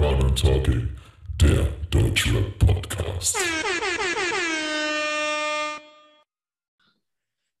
[0.00, 0.88] Corner Talking,
[1.42, 3.36] der Deutschrap Podcast.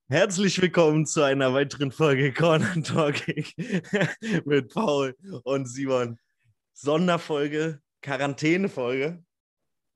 [0.08, 3.44] Herzlich willkommen zu einer weiteren Folge Corner Talking
[4.46, 6.18] mit Paul und Simon.
[6.72, 9.22] Sonderfolge, Quarantänefolge.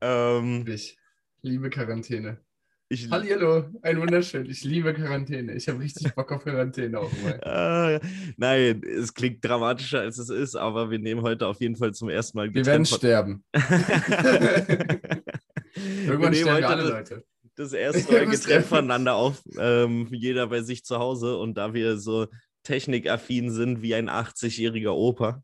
[0.03, 0.99] Ähm, Ich
[1.41, 2.45] liebe Quarantäne.
[2.89, 4.49] Ich, Hallihallo, ein wunderschön.
[4.49, 5.55] Ich liebe Quarantäne.
[5.55, 8.01] Ich habe richtig Bock auf Quarantäne auch mal.
[8.03, 8.07] äh,
[8.37, 12.09] nein, es klingt dramatischer als es ist, aber wir nehmen heute auf jeden Fall zum
[12.09, 13.45] ersten Mal Wir werden sterben.
[13.53, 13.63] wir
[16.07, 17.25] Irgendwann nehmen sterben wir heute alle das, Leute.
[17.57, 21.73] das erste Wir Mal getrennt voneinander auf, ähm, jeder bei sich zu Hause und da
[21.73, 22.27] wir so
[22.65, 25.43] technikaffin sind wie ein 80-jähriger Opa.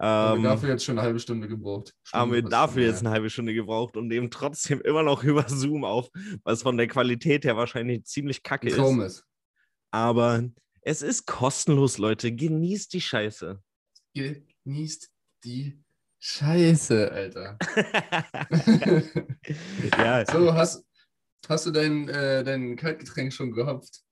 [0.00, 1.94] Haben Ähm, wir dafür jetzt schon eine halbe Stunde gebraucht.
[2.12, 5.46] haben wir Stunde, dafür jetzt eine halbe Stunde gebraucht und nehmen trotzdem immer noch über
[5.46, 6.08] Zoom auf,
[6.42, 8.78] was von der Qualität her wahrscheinlich ziemlich kacke ist.
[8.78, 9.24] Ist.
[9.90, 10.44] Aber
[10.80, 12.32] es ist kostenlos, Leute.
[12.32, 13.62] Genießt die Scheiße.
[14.14, 15.10] Genießt
[15.44, 15.78] die
[16.18, 17.58] Scheiße, Alter.
[19.98, 20.82] ja, so, hast,
[21.46, 24.02] hast du dein, äh, dein Kaltgetränk schon gehopft?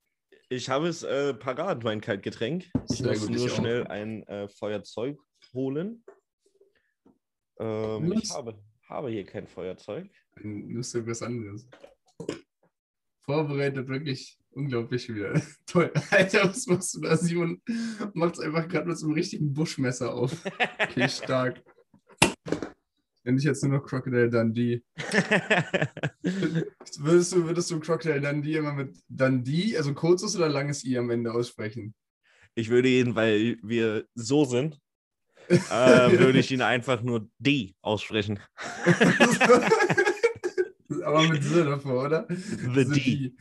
[0.51, 2.65] ich habe es äh, parat, mein Kaltgetränk.
[2.89, 5.19] Ich Sehr muss gut, nur schnell ein äh, Feuerzeug
[5.53, 6.03] holen.
[7.59, 10.09] Ähm, ich habe, habe hier kein Feuerzeug.
[10.35, 11.67] Dann nimmst du was anderes.
[13.21, 15.41] Vorbereitet wirklich unglaublich wieder.
[15.65, 15.91] Toll.
[16.11, 17.15] Alter, was machst du da?
[17.15, 17.61] Simon
[18.13, 20.45] macht es einfach gerade mit so einem richtigen Buschmesser auf.
[20.79, 21.61] Okay, stark.
[23.23, 24.81] Wenn ich jetzt nur noch Crocodile Dundee.
[26.21, 31.09] Würdest du, würdest du Crocodile Dundee immer mit Dundee, also kurzes oder langes I am
[31.09, 31.93] Ende aussprechen?
[32.55, 34.79] ich würde ihn, weil wir so sind,
[35.49, 38.39] äh, würde ich ihn einfach nur D aussprechen.
[41.03, 42.27] Aber mit S davor, oder?
[42.29, 43.33] The D.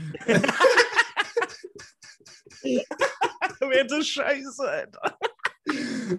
[3.60, 5.18] Wäre das scheiße, Alter.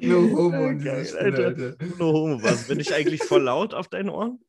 [0.02, 1.46] No homo Stelle, Alter.
[1.46, 1.76] Alter.
[1.98, 2.68] No homo, was?
[2.68, 4.40] Bin ich eigentlich voll laut auf deinen Ohren?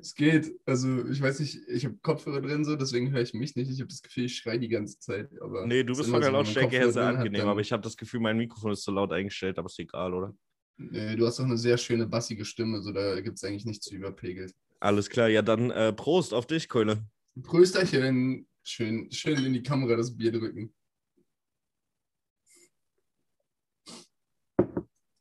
[0.00, 0.52] Es geht.
[0.64, 3.70] Also, ich weiß nicht, ich habe Kopfhörer drin, so, deswegen höre ich mich nicht.
[3.70, 5.28] Ich habe das Gefühl, ich schreie die ganze Zeit.
[5.42, 7.82] Aber Nee, du ist bist von der so, Lautstärke her sehr angenehm, aber ich habe
[7.82, 10.34] das Gefühl, mein Mikrofon ist zu laut eingestellt, aber ist egal, oder?
[10.80, 13.86] Nee, du hast auch eine sehr schöne bassige Stimme, so da gibt es eigentlich nichts
[13.86, 14.54] zu überpegelt.
[14.78, 17.04] Alles klar, ja dann äh, Prost auf dich, Keule.
[17.42, 20.72] Prösterchen, schön, schön in die Kamera das Bier drücken.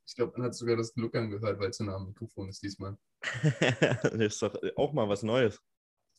[0.05, 2.95] Ich glaube, man hat sogar das Gluckern gehört, weil es nah am Mikrofon ist diesmal.
[3.51, 5.59] das ist doch auch mal was Neues.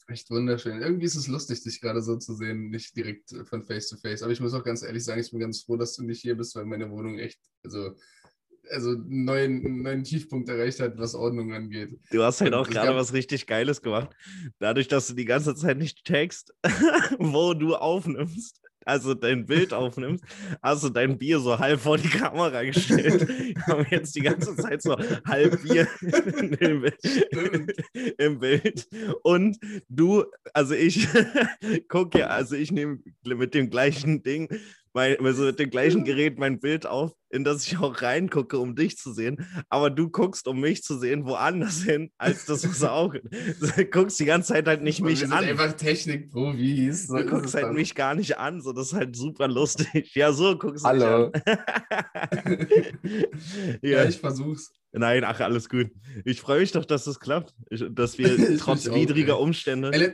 [0.09, 0.81] Echt wunderschön.
[0.81, 3.97] Irgendwie ist es lustig, dich gerade so zu sehen, nicht direkt äh, von Face to
[3.99, 4.23] Face.
[4.23, 6.35] Aber ich muss auch ganz ehrlich sagen, ich bin ganz froh, dass du nicht hier
[6.35, 7.95] bist, weil meine Wohnung echt, also,
[8.71, 11.99] also einen neuen, einen neuen Tiefpunkt erreicht hat, was Ordnung angeht.
[12.11, 14.11] Du hast halt auch gerade was richtig Geiles gemacht.
[14.59, 16.55] Dadurch, dass du die ganze Zeit nicht checkst,
[17.19, 20.25] wo du aufnimmst, also dein Bild aufnimmst,
[20.63, 23.29] hast du dein Bier so halb vor die Kamera gestellt.
[23.29, 24.97] Wir haben jetzt die ganze Zeit so
[25.27, 25.87] halb Bier
[26.59, 26.87] im,
[28.17, 28.89] im Bild.
[29.23, 29.59] Und
[29.91, 30.25] du,
[30.55, 31.07] also ich
[31.89, 34.49] gucke ja, also ich nehme mit dem gleichen Ding,
[34.95, 38.75] mein, also mit dem gleichen Gerät mein Bild auf, in das ich auch reingucke, um
[38.75, 39.47] dich zu sehen.
[39.69, 43.13] Aber du guckst, um mich zu sehen, woanders hin, als das was auch.
[43.15, 45.45] Du guckst die ganze Zeit halt nicht Aber mich wir sind an.
[45.45, 47.07] einfach Technikprofis.
[47.09, 47.75] So Du guckst halt dann.
[47.75, 50.15] mich gar nicht an, so das ist halt super lustig.
[50.15, 51.31] Ja, so guckst du Hallo.
[51.33, 52.67] mich an.
[53.83, 54.73] Ja, ja, ich versuch's.
[54.93, 55.91] nein, ach, alles gut.
[56.25, 59.43] Ich freue mich doch, dass es klappt, ich, dass wir trotz auch, widriger ey.
[59.43, 59.91] Umstände.
[59.93, 60.13] Ey,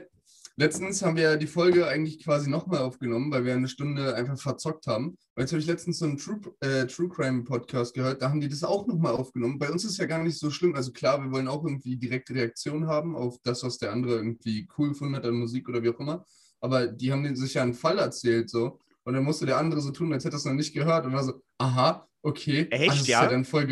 [0.56, 4.87] Letztens haben wir die Folge eigentlich quasi nochmal aufgenommen, weil wir eine Stunde einfach verzockt
[4.87, 5.09] haben.
[5.09, 8.41] Und jetzt habe ich letztens so einen True, äh, True Crime Podcast gehört, da haben
[8.41, 9.59] die das auch nochmal aufgenommen.
[9.59, 10.76] Bei uns ist ja gar nicht so schlimm.
[10.76, 14.68] Also klar, wir wollen auch irgendwie direkte Reaktion haben auf das, was der andere irgendwie
[14.78, 16.24] cool hat an Musik oder wie auch immer.
[16.60, 18.78] Aber die haben sich ja einen Fall erzählt so.
[19.03, 21.15] Und dann musste der andere so tun, als hätte er es noch nicht gehört und
[21.15, 22.66] war so, aha, okay.
[22.71, 23.26] Echt, das ist ja?
[23.28, 23.66] dann voll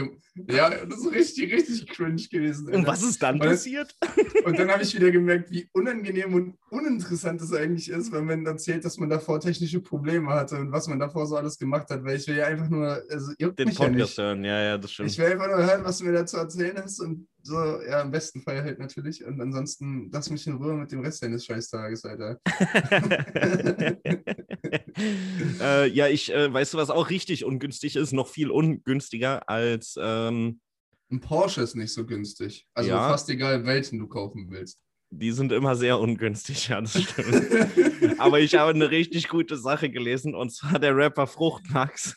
[0.51, 2.69] ja, das ist richtig, richtig cringe gewesen.
[2.69, 2.87] Und Alter.
[2.87, 3.95] was ist dann Weil- passiert?
[4.47, 8.47] Und dann habe ich wieder gemerkt, wie unangenehm und uninteressant es eigentlich ist, wenn man
[8.47, 12.03] erzählt, dass man davor technische Probleme hatte und was man davor so alles gemacht hat,
[12.05, 14.19] weil ich will ja einfach nur, also juckt Den mich ja Podcast nicht.
[14.19, 15.11] hören, ja, ja, das stimmt.
[15.11, 18.11] Ich will einfach nur hören, was du mir dazu erzählen hast und so, ja, im
[18.11, 19.25] besten Fall halt natürlich.
[19.25, 22.39] Und ansonsten lass mich in Ruhe mit dem Rest deines Scheißtages, Alter.
[25.61, 29.97] äh, ja, ich, äh, weißt du, was auch richtig ungünstig ist, noch viel ungünstiger als
[30.01, 30.61] ähm,
[31.11, 32.67] Ein Porsche ist nicht so günstig.
[32.75, 33.09] Also Ja.
[33.09, 34.81] fast egal, welchen du kaufen willst.
[35.11, 38.19] Die sind immer sehr ungünstig, ja, das stimmt.
[38.19, 42.17] Aber ich habe eine richtig gute Sache gelesen und zwar der Rapper Fruchtmax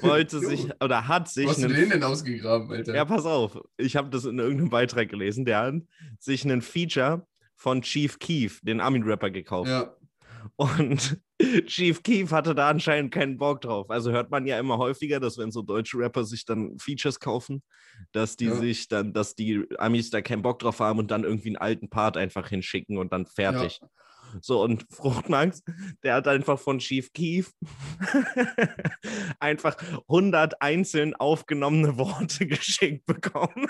[0.00, 2.94] wollte sich oder hat Wo sich hast du den denn ausgegraben, Alter?
[2.94, 3.58] Ja, pass auf.
[3.76, 5.44] Ich habe das in irgendeinem Beitrag gelesen.
[5.44, 5.74] Der hat
[6.20, 7.26] sich einen Feature
[7.56, 9.68] von Chief Keef, den Armin-Rapper, gekauft.
[9.70, 9.94] ja.
[10.56, 11.20] Und
[11.66, 13.90] Chief Keef hatte da anscheinend keinen Bock drauf.
[13.90, 17.62] Also hört man ja immer häufiger, dass wenn so deutsche Rapper sich dann Features kaufen,
[18.12, 18.56] dass die Ja.
[18.56, 21.88] sich dann, dass die Amis da keinen Bock drauf haben und dann irgendwie einen alten
[21.88, 23.80] Part einfach hinschicken und dann fertig.
[24.40, 25.62] So, und Fruchtmax,
[26.02, 27.52] der hat einfach von Chief Keef
[29.40, 29.76] einfach
[30.08, 33.66] 100 einzeln aufgenommene Worte geschenkt bekommen.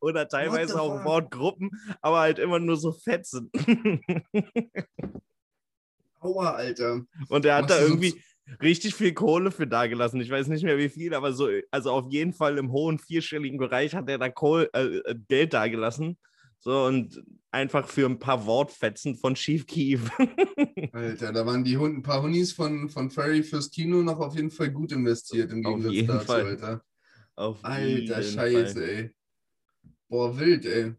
[0.00, 1.04] Oder teilweise auch?
[1.04, 1.70] Wortgruppen,
[2.00, 3.50] aber halt immer nur so Fetzen.
[6.20, 7.02] Aua, Alter.
[7.28, 8.20] Und er hat da du so irgendwie
[8.60, 10.20] richtig viel Kohle für dagelassen.
[10.20, 13.58] Ich weiß nicht mehr wie viel, aber so, also auf jeden Fall im hohen vierstelligen
[13.58, 16.18] Bereich hat er da Kohl, äh, äh, Geld dagelassen.
[16.58, 20.10] So und einfach für ein paar Wortfetzen von Chief Keef.
[20.92, 24.34] Alter, da waren die Hund, ein paar Hunis von, von Furry fürs Kino noch auf
[24.34, 26.46] jeden Fall gut investiert im Auf Gegensatz jeden dazu, Fall.
[26.46, 26.84] Alter.
[27.36, 28.82] Auf Alter, jeden Scheiße, Fall.
[28.82, 29.10] ey.
[30.08, 30.94] Boah, wild, ey.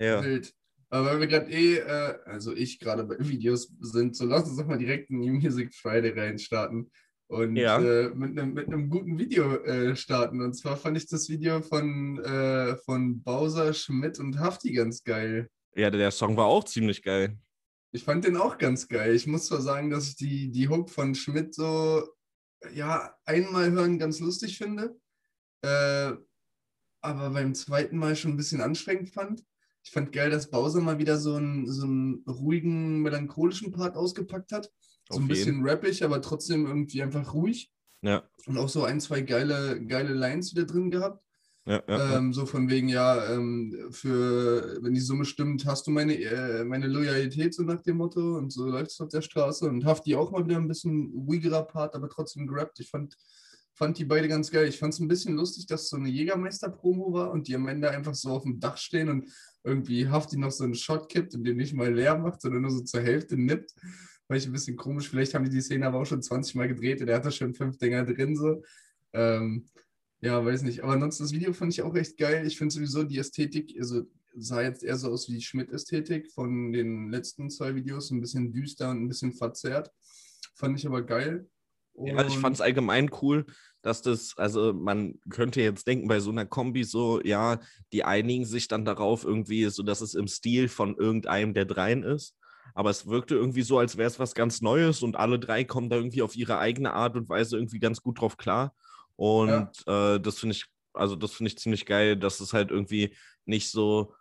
[0.00, 0.24] Ja.
[0.24, 0.54] Wild.
[0.90, 4.56] Aber weil wir gerade eh, äh, also ich gerade bei Videos sind, so lass uns
[4.56, 6.90] doch mal direkt in die Music Friday reinstarten
[7.26, 7.78] und Ja.
[7.80, 10.40] äh, mit einem mit einem guten Video äh, starten.
[10.40, 15.48] Und zwar fand ich das Video von, äh, von Bowser, Schmidt und Hafti ganz geil.
[15.76, 17.36] ja, der Song war auch ziemlich geil.
[17.92, 19.14] Ich fand den auch ganz geil.
[19.14, 22.06] Ich muss zwar sagen, dass ich die, die Hook von Schmidt so,
[22.72, 24.98] ja, einmal hören ganz lustig finde,
[25.62, 26.12] äh,
[27.00, 29.44] aber beim zweiten Mal schon ein bisschen anstrengend fand.
[29.84, 34.52] Ich fand geil, dass Bowser mal wieder so einen, so einen ruhigen, melancholischen Part ausgepackt
[34.52, 34.70] hat.
[35.08, 37.70] So Auf ein bisschen rappig, aber trotzdem irgendwie einfach ruhig.
[38.02, 41.24] Ja, Und auch so ein, zwei geile, geile Lines wieder drin gehabt.
[41.66, 42.16] ja, ja.
[42.16, 46.64] Ähm, so von wegen, ja, ähm, für, wenn die Summe stimmt, hast du meine, äh,
[46.64, 48.36] meine Loyalität, so nach dem Motto.
[48.36, 49.66] Und so läuft es auf der Straße.
[49.66, 52.78] Und Hafti auch mal wieder ein bisschen ruhigerer Part, aber trotzdem gerappt.
[52.80, 53.16] Ich fand,
[53.78, 54.68] fand die beide ganz geil.
[54.68, 57.90] Ich fand es ein bisschen lustig, dass so eine Jägermeister-Promo war und die am Ende
[57.90, 59.30] einfach so auf dem Dach stehen und
[59.62, 62.72] irgendwie Hafti noch so einen Shot kippt und den nicht mal leer macht, sondern nur
[62.72, 63.72] so zur Hälfte nippt.
[64.26, 65.08] War ich ein bisschen komisch.
[65.08, 67.54] Vielleicht haben die die Szene aber auch schon 20 Mal gedreht und er hatte schon
[67.54, 68.36] fünf Dinger drin.
[68.36, 68.62] So.
[69.12, 69.68] Ähm,
[70.20, 70.82] ja, weiß nicht.
[70.82, 72.46] Aber ansonsten das Video fand ich auch echt geil.
[72.46, 74.02] Ich finde sowieso die Ästhetik, also
[74.36, 78.52] sah jetzt eher so aus wie die Schmidt-Ästhetik von den letzten zwei Videos, ein bisschen
[78.52, 79.92] düster und ein bisschen verzerrt.
[80.56, 81.48] Fand ich aber geil.
[82.04, 83.46] Ja, ich Und- fand es allgemein cool,
[83.82, 87.60] dass das, also man könnte jetzt denken, bei so einer Kombi so, ja,
[87.92, 92.02] die einigen sich dann darauf irgendwie, so dass es im Stil von irgendeinem der dreien
[92.02, 92.36] ist.
[92.74, 95.88] Aber es wirkte irgendwie so, als wäre es was ganz Neues und alle drei kommen
[95.90, 98.74] da irgendwie auf ihre eigene Art und Weise irgendwie ganz gut drauf klar.
[99.16, 103.16] Und äh, das finde ich, also das finde ich ziemlich geil, dass es halt irgendwie
[103.46, 104.14] nicht so,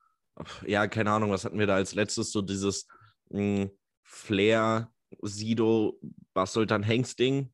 [0.66, 2.88] ja, keine Ahnung, was hatten wir da als letztes, so dieses
[3.30, 3.68] mh,
[4.04, 4.92] Flair,
[5.22, 6.00] Sido,
[6.34, 7.52] was soll dann Hengst-Ding?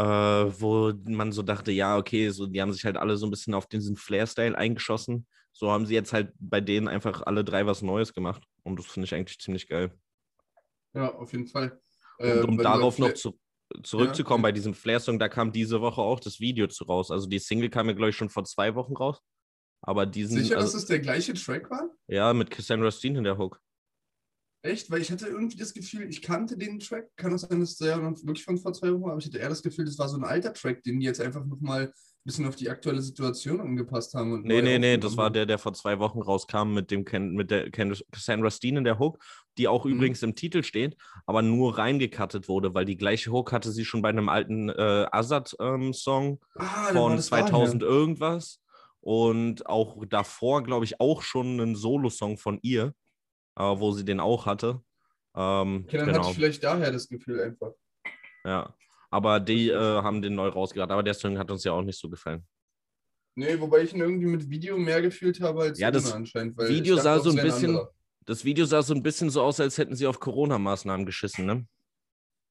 [0.00, 3.30] Äh, wo man so dachte, ja, okay, so, die haben sich halt alle so ein
[3.30, 5.26] bisschen auf diesen Flair-Style eingeschossen.
[5.52, 8.42] So haben sie jetzt halt bei denen einfach alle drei was Neues gemacht.
[8.62, 9.92] Und das finde ich eigentlich ziemlich geil.
[10.94, 11.80] Ja, auf jeden Fall.
[12.18, 13.38] Und Äh, um darauf noch zu,
[13.82, 14.48] zurückzukommen, Ja.
[14.48, 17.10] bei diesem Flair-Song, da kam diese Woche auch das Video zu raus.
[17.10, 19.20] Also die Single kam ja, glaube ich, schon vor zwei Wochen raus.
[19.82, 21.90] Aber diesen, Sicher, dass also, es der gleiche Track war?
[22.06, 23.60] ja, mit Cassandra Steen in der Hook.
[24.62, 24.90] Echt?
[24.90, 27.08] Weil ich hatte irgendwie das Gefühl, ich kannte den Track.
[27.16, 29.10] Kann es sein, dass der wirklich von vor zwei Wochen war?
[29.12, 31.20] Aber ich hatte eher das Gefühl, das war so ein alter Track, den die jetzt
[31.20, 31.92] einfach nochmal ein
[32.24, 34.32] bisschen auf die aktuelle Situation angepasst haben.
[34.34, 37.32] Und Nee, nee, nee, das war der, der vor zwei Wochen rauskam mit dem Ken,
[37.32, 39.18] mit der Cassandra Steen in der Hook,
[39.56, 39.92] die auch Mhm.
[39.92, 44.02] übrigens im Titel steht, aber nur reingekattet wurde, weil die gleiche Hook hatte sie schon
[44.02, 47.94] bei einem alten äh, Azad-Song Ah, dann war von das 2000 daher.
[47.94, 48.60] irgendwas
[49.00, 52.92] und auch davor, glaube ich, auch schon einen Solo-Song von ihr,
[53.62, 54.80] wo sie den auch hatte.
[55.34, 57.72] Ähm, Okay, dann hatte genau, ich vielleicht daher das Gefühl einfach.
[58.44, 58.74] ja.
[59.12, 61.98] Aber die äh, haben den neu rausgebracht, aber der Song hat uns ja auch nicht
[61.98, 62.46] so gefallen.
[63.34, 66.56] Nee, wobei ich ihn irgendwie mit Video mehr gefühlt habe als Ja, das anscheinend.
[66.56, 67.80] Weil Video dachte sah so ein bisschen-.
[68.26, 71.66] Das Video sah so ein bisschen so aus, als hätten sie auf Corona-Maßnahmen geschissen, ne?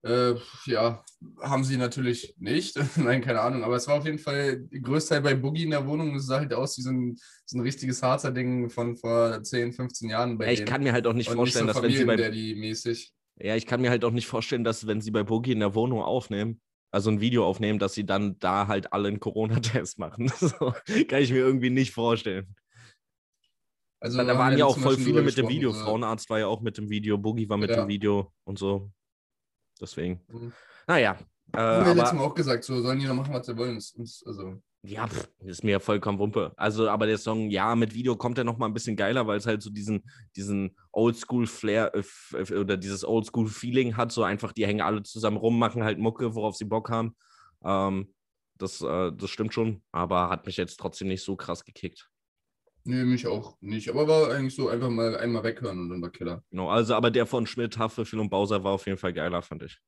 [0.04, 0.34] Äh,
[0.66, 1.04] ja,
[1.42, 2.76] haben sie natürlich nicht.
[2.96, 3.64] Nein, keine Ahnung.
[3.64, 6.14] Aber es war auf jeden Fall größtenteils bei Boogie in der Wohnung.
[6.14, 9.72] Es sah halt aus wie so ein, so ein richtiges Harzer Ding von vor 10,
[9.72, 10.68] 15 Jahren bei Ja, ich denen.
[10.68, 13.12] kann mir halt auch nicht Und vorstellen, nicht so dass wenn sie bei Familiendaddy-mäßig.
[13.40, 15.74] ja, ich kann mir halt auch nicht vorstellen, dass wenn sie bei Boogie in der
[15.74, 20.28] Wohnung aufnehmen, also ein Video aufnehmen, dass sie dann da halt alle einen Corona-Test machen.
[20.38, 20.72] So,
[21.08, 22.54] kann ich mir irgendwie nicht vorstellen.
[24.00, 25.72] Also da waren ja auch voll viele mit dem Video.
[25.72, 25.80] so.
[25.80, 27.76] Frauenarzt war ja auch mit dem Video, Boogie war mit Ja.
[27.82, 28.92] dem Video und so.
[29.80, 30.20] Deswegen.
[30.28, 30.52] Mhm.
[30.86, 31.18] Naja.
[31.54, 33.56] Äh, Haben wir letztes aber Mal auch gesagt, so sollen die noch machen, was sie
[33.56, 33.76] wollen.
[33.76, 36.52] Das ist, also, Ja, pff, ist mir vollkommen Wumpe.
[36.56, 39.38] Also, aber der Song, ja, mit Video kommt er noch mal ein bisschen geiler, weil
[39.38, 40.02] es halt so diesen,
[40.36, 44.12] diesen Oldschool-Flair äh, f- oder dieses Oldschool-Feeling hat.
[44.12, 47.16] So einfach, die hängen alle zusammen rum, machen halt Mucke, worauf sie Bock haben.
[47.64, 48.12] Ähm,
[48.58, 52.10] das, äh, das stimmt schon, aber hat mich jetzt trotzdem nicht so krass gekickt.
[52.88, 53.90] Nee, mich auch nicht.
[53.90, 56.42] Aber war eigentlich so einfach mal einmal weghören und dann war Killer.
[56.50, 59.62] Genau, also, aber der von Schmidt, Haftbefehl und Bowser war auf jeden Fall geiler, fand
[59.64, 59.78] ich.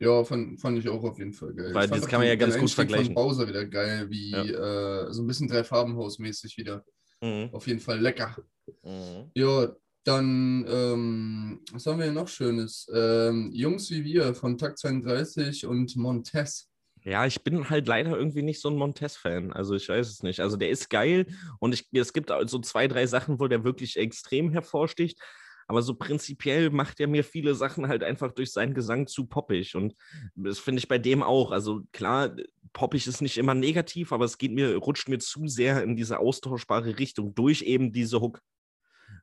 [0.00, 1.72] Ja, fand, fand ich auch auf jeden Fall geil.
[1.72, 3.06] Weil fand das kann man ja ganz gut vergleichen.
[3.06, 6.84] Von Bowser wieder geil, wie äh, so ein bisschen Drei-Farben-Haus-mäßig wieder.
[7.20, 7.50] Mhm.
[7.52, 8.36] Auf jeden Fall lecker.
[8.82, 9.30] Mhm.
[9.34, 12.90] Ja, dann, ähm, was haben wir hier noch Schönes?
[12.92, 16.68] Ähm, Jungs wie wir von Takt 32 und Montez.
[17.06, 19.52] Ja, ich bin halt leider irgendwie nicht so ein Montez-Fan.
[19.52, 20.40] Also ich weiß es nicht.
[20.40, 21.26] Also der ist geil
[21.60, 25.20] und ich, es gibt so zwei, drei Sachen, wo der wirklich extrem hervorsticht.
[25.68, 29.76] Aber so prinzipiell macht er mir viele Sachen halt einfach durch seinen Gesang zu poppig.
[29.76, 29.94] Und
[30.34, 31.52] das finde ich bei dem auch.
[31.52, 32.34] Also klar,
[32.72, 36.18] poppig ist nicht immer negativ, aber es geht mir, rutscht mir zu sehr in diese
[36.18, 38.40] austauschbare Richtung durch eben diese Hook.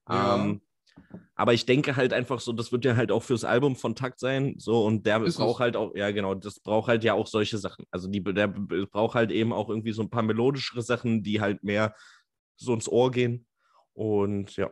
[0.08, 0.36] Ja.
[0.36, 0.62] Ähm,
[1.36, 4.20] aber ich denke halt einfach so, das wird ja halt auch fürs Album von Takt
[4.20, 4.56] sein.
[4.58, 5.60] So, und der Ist braucht es.
[5.62, 7.86] halt auch, ja, genau, das braucht halt ja auch solche Sachen.
[7.92, 11.64] Also die, der braucht halt eben auch irgendwie so ein paar melodischere Sachen, die halt
[11.64, 11.96] mehr
[12.56, 13.48] so ins Ohr gehen.
[13.94, 14.70] Und ja.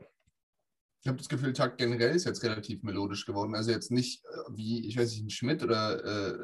[1.02, 3.56] Ich habe das Gefühl, Takt generell ist jetzt relativ melodisch geworden.
[3.56, 6.38] Also jetzt nicht äh, wie, ich weiß nicht, ein Schmidt oder äh,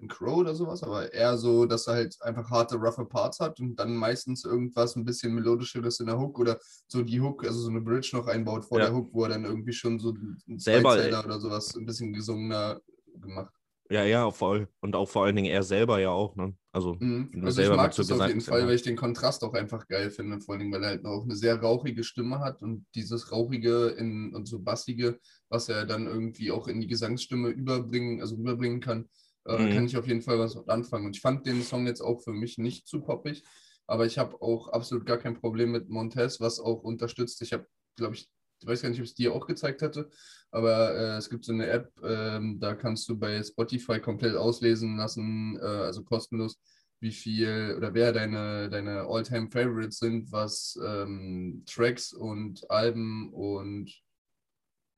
[0.00, 3.60] ein Crow oder sowas, aber eher so, dass er halt einfach harte, roughe Parts hat
[3.60, 6.58] und dann meistens irgendwas ein bisschen melodischeres in der Hook oder
[6.88, 8.86] so die Hook, also so eine Bridge noch einbaut vor Ja.
[8.86, 12.12] der Hook, wo er dann irgendwie schon so ein Selber, Zweizeiler oder sowas ein bisschen
[12.12, 12.80] gesungener
[13.20, 13.52] gemacht.
[13.90, 14.68] Ja, ja, voll.
[14.80, 16.54] Und auch vor allen Dingen er selber ja auch, ne?
[16.72, 17.30] Also, Mhm.
[17.44, 18.68] Also ich mag das auf jeden Fall, hast.
[18.68, 21.36] weil ich den Kontrast auch einfach geil finde, vor allem, weil er halt auch eine
[21.36, 26.50] sehr rauchige Stimme hat und dieses rauchige in, und so bassige, was er dann irgendwie
[26.50, 29.08] auch in die Gesangsstimme überbringen, also rüberbringen kann,
[29.46, 29.70] äh, Mhm.
[29.70, 31.06] kann ich auf jeden Fall was anfangen.
[31.06, 33.42] Und ich fand den Song jetzt auch für mich nicht zu poppig,
[33.86, 37.42] aber ich habe auch absolut gar kein Problem mit Montez, was auch unterstützt.
[37.42, 38.28] Ich habe, glaube ich,
[38.60, 40.08] ich weiß gar nicht, ob ich es dir auch gezeigt hatte,
[40.50, 44.96] aber äh, es gibt so eine App, ähm, da kannst du bei Spotify komplett auslesen
[44.96, 46.58] lassen, äh, also kostenlos,
[47.00, 53.92] wie viel oder wer deine, deine All-Time Favorites sind, was ähm, Tracks und Alben und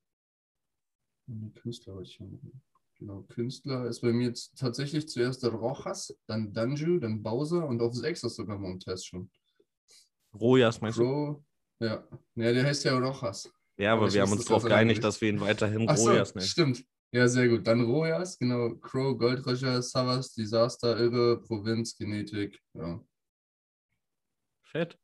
[1.55, 2.61] Künstler wollte ich machen.
[2.99, 7.81] Genau, Künstler ist bei mir jetzt tatsächlich zuerst der Rojas, dann Danju, dann Bowser und
[7.81, 9.29] auf 6 ist sogar Montez schon.
[10.33, 11.03] Rojas, meinst du?
[11.03, 11.43] Crow,
[11.79, 12.07] ja.
[12.35, 13.51] Ja, der heißt ja Rojas.
[13.77, 16.33] Ja, aber Aber wir haben uns darauf geeinigt, dass wir ihn weiterhin Ach so, Rojas
[16.33, 16.47] nennen.
[16.47, 16.83] stimmt.
[17.11, 17.67] Ja, sehr gut.
[17.67, 18.75] Dann Rojas, genau.
[18.75, 22.59] Crow, Goldröcher, Savas, Disaster, Irre, Provinz, Genetik.
[22.73, 22.99] Ja.
[24.63, 24.97] Fett.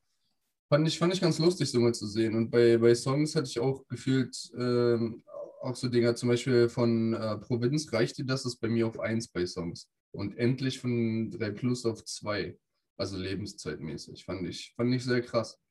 [0.73, 2.33] Fand ich, fand ich ganz lustig, so mal zu sehen.
[2.33, 5.23] Und bei, bei Songs hatte ich auch gefühlt ähm,
[5.61, 9.27] auch so Dinger, zum Beispiel von äh, Provinz reichte das, ist bei mir auf 1
[9.27, 9.87] bei Songs.
[10.09, 12.57] Und endlich von 3 Plus auf 2.
[12.97, 14.25] Also lebenszeitmäßig.
[14.25, 15.61] Fand ich, fand ich sehr krass.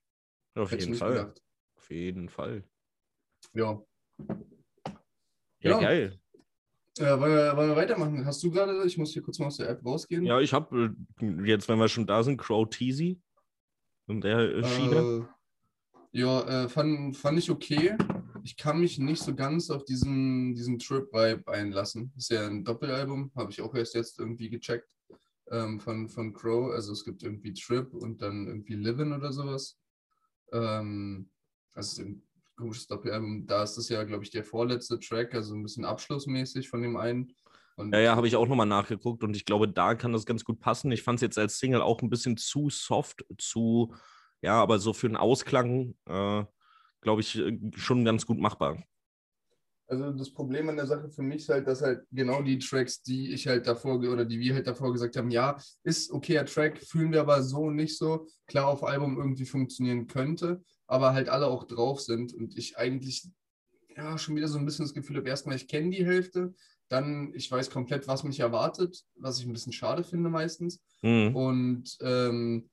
[0.54, 1.11] Auf Hätte ich jeden Fall.
[1.14, 1.42] gedacht.
[1.75, 2.62] Auf jeden Fall.
[3.54, 3.82] Ja.
[4.28, 5.80] Ja, Ja.
[5.80, 6.21] geil.
[7.00, 8.25] Äh, wollen, wir, wollen wir weitermachen?
[8.25, 10.25] Hast du gerade, ich muss hier kurz mal aus der App rausgehen.
[10.25, 10.94] Ja, ich habe
[11.44, 13.21] jetzt, wenn wir schon da sind, Crow Teasy.
[14.12, 15.26] Und der äh, Schiene.
[16.12, 17.97] Äh, ja, äh, fand, fand ich okay.
[18.45, 22.12] Ich kann mich nicht so ganz auf diesen, diesen Trip-Vibe einlassen.
[22.16, 24.95] Ist ja ein Doppelalbum, habe ich auch erst jetzt irgendwie gecheckt
[25.50, 26.73] ähm, von, von Crow.
[26.73, 29.78] Also es gibt irgendwie Trip und dann irgendwie Livin' oder sowas.
[30.52, 31.31] Ähm,
[31.73, 32.23] das ist ein
[32.54, 33.47] komisches Doppelalbum.
[33.47, 36.99] Da ist das ja, glaube ich, der vorletzte Track, also ein bisschen abschlussmäßig von dem
[36.99, 37.33] einen.
[37.76, 40.45] Und Ja, ja, habe ich auch nochmal nachgeguckt und ich glaube, da kann das ganz
[40.45, 40.93] gut passen.
[40.93, 43.95] Ich fand es jetzt als Single auch ein bisschen zu soft, zu,
[44.43, 46.45] ja, aber so für einen Ausklang, äh,
[47.00, 48.83] glaube ich, äh, schon ganz gut machbar.
[49.93, 53.02] Also das Problem an der Sache für mich ist halt, dass halt genau die Tracks,
[53.02, 56.79] die ich halt davor oder die wir halt davor gesagt haben, ja, ist okayer Track,
[56.79, 58.26] fühlen wir aber so nicht so.
[58.47, 63.29] Klar, auf Album irgendwie funktionieren könnte, aber halt alle auch drauf sind und ich eigentlich
[63.95, 66.55] ja schon wieder so ein bisschen das Gefühl habe, erstmal, ich kenne die Hälfte,
[66.92, 70.82] dann ich weiß komplett, was mich erwartet, was ich ein bisschen schade finde meistens.
[71.00, 71.34] Mhm.
[71.34, 72.68] Und ähm,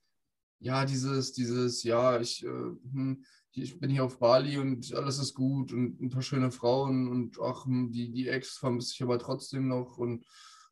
[0.59, 3.23] ja, dieses, dieses, ja, ich, äh, hm,
[3.53, 7.39] ich bin hier auf Bali und alles ist gut und ein paar schöne Frauen und
[7.41, 10.25] ach, hm, die, die Ex vermisse ich aber trotzdem noch und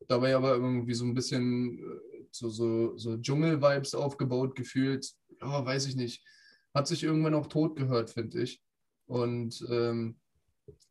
[0.07, 5.09] dabei aber irgendwie so ein bisschen äh, so, so, so Dschungel-Vibes aufgebaut gefühlt.
[5.41, 6.23] Ja, weiß ich nicht.
[6.73, 8.61] Hat sich irgendwann auch tot gehört, finde ich.
[9.05, 10.19] Und ähm,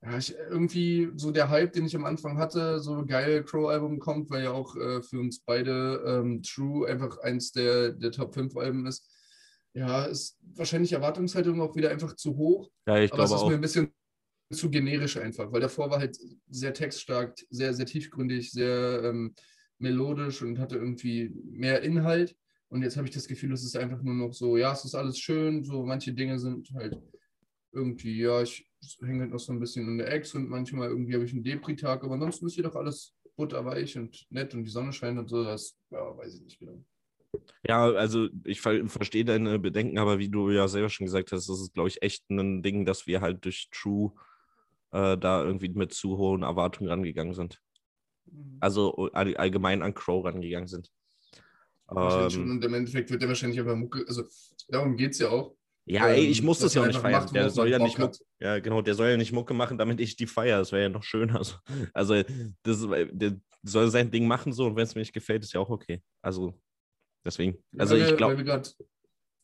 [0.02, 4.30] ja, ich, irgendwie so der Hype, den ich am Anfang hatte, so geil, Crow-Album kommt,
[4.30, 8.56] weil ja auch äh, für uns beide ähm, True einfach eins der, der Top 5
[8.56, 9.10] Alben ist.
[9.74, 12.70] Ja, ist wahrscheinlich Erwartungshaltung auch wieder einfach zu hoch.
[12.86, 13.48] Ja, ich aber es glaube ist auch.
[13.48, 13.94] mir ein bisschen
[14.52, 16.16] zu generisch einfach, weil davor war halt
[16.48, 19.34] sehr textstark, sehr, sehr tiefgründig, sehr ähm,
[19.78, 22.36] melodisch und hatte irgendwie mehr Inhalt.
[22.68, 24.94] Und jetzt habe ich das Gefühl, es ist einfach nur noch so, ja, es ist
[24.94, 26.98] alles schön, so manche Dinge sind halt
[27.76, 28.66] irgendwie, ja, ich
[29.00, 31.44] hänge halt noch so ein bisschen in der Ex und manchmal irgendwie habe ich einen
[31.44, 35.28] Depri-Tag, aber ansonsten ist hier doch alles butterweich und nett und die Sonne scheint und
[35.28, 36.82] so, das, ja, weiß ich nicht genau.
[37.66, 41.48] Ja, also ich ver verstehe deine Bedenken, aber wie du ja selber schon gesagt hast,
[41.48, 44.12] das ist, glaube ich, echt ein Ding, dass wir halt durch True
[44.92, 47.60] äh, da irgendwie mit zu hohen Erwartungen rangegangen sind.
[48.60, 50.90] Also all allgemein an Crow rangegangen sind.
[51.88, 52.44] Wahrscheinlich schon.
[52.44, 54.24] Ähm, Und im Endeffekt wird der wahrscheinlich aber Mucke, also
[54.68, 55.54] darum geht es ja auch.
[55.86, 57.22] Ja, ey, ich ähm, muss das ja auch nicht feiern.
[57.22, 59.78] macht, Der soll ja Bock nicht Mucke, ja, genau, der soll ja nicht Mucke machen,
[59.78, 60.58] damit ich die feiere.
[60.58, 61.42] Das wäre ja noch schöner.
[61.44, 61.54] So.
[61.94, 62.22] Also,
[62.62, 65.60] das, der soll sein Ding machen so und wenn es mir nicht gefällt, ist ja
[65.60, 66.02] auch okay.
[66.22, 66.60] Also,
[67.24, 67.56] deswegen.
[67.78, 68.42] Also, weil ich glaube,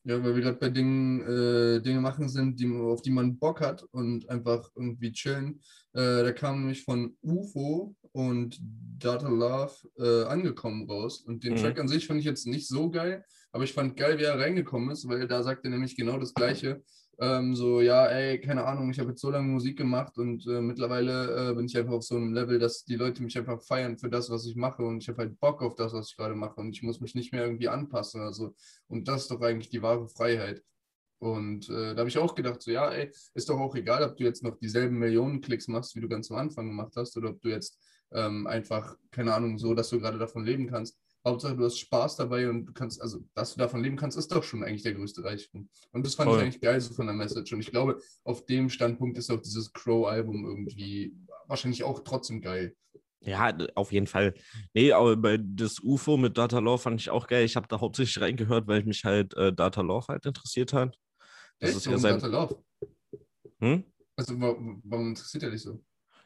[0.04, 3.60] ja, weil wir gerade bei Dingen, äh, Dinge machen sind, die, auf die man Bock
[3.60, 5.60] hat und einfach irgendwie chillen.
[5.92, 8.58] Äh, da kam nämlich von UFO und
[8.98, 11.20] Data Love äh, angekommen raus.
[11.20, 11.58] Und den Mhm.
[11.58, 14.38] Track an sich fand ich jetzt nicht so geil, aber ich fand geil, wie er
[14.38, 16.82] reingekommen ist, weil da sagt er nämlich genau das Gleiche.
[17.20, 20.60] Ähm, so, ja, ey, keine Ahnung, ich habe jetzt so lange Musik gemacht und äh,
[20.60, 23.98] mittlerweile äh, bin ich einfach auf so einem Level, dass die Leute mich einfach feiern
[23.98, 26.34] für das, was ich mache und ich habe halt Bock auf das, was ich gerade
[26.34, 28.22] mache und ich muss mich nicht mehr irgendwie anpassen.
[28.22, 28.54] Also,
[28.88, 30.62] und das ist doch eigentlich die wahre Freiheit.
[31.18, 34.16] Und äh, da habe ich auch gedacht, so, ja, ey, ist doch auch egal, ob
[34.16, 37.30] du jetzt noch dieselben Millionen Klicks machst, wie du ganz am Anfang gemacht hast, oder
[37.30, 37.78] ob du jetzt
[38.10, 40.98] ähm, einfach, keine Ahnung, so, dass du gerade davon leben kannst.
[41.24, 44.32] Hauptsache, du hast Spaß dabei und du kannst, also, dass du davon leben kannst, ist
[44.32, 45.68] doch schon eigentlich der größte Reichtum.
[45.92, 46.38] Und das fand Voll.
[46.38, 47.52] ich eigentlich geil so von der Message.
[47.52, 51.14] Und ich glaube, auf dem Standpunkt ist auch dieses Crow-Album irgendwie
[51.46, 52.74] wahrscheinlich auch trotzdem geil.
[53.24, 54.34] Ja, auf jeden Fall.
[54.74, 57.44] Nee, aber bei das UFO mit Data Love fand ich auch geil.
[57.44, 60.98] Ich habe da hauptsächlich reingehört, weil mich halt äh, Data Love halt interessiert hat.
[61.60, 61.76] Das Echt?
[61.78, 62.14] ist ja sein.
[62.18, 62.64] Data Love?
[63.60, 63.84] Hm?
[64.16, 65.80] Also, wa- warum interessiert er dich so?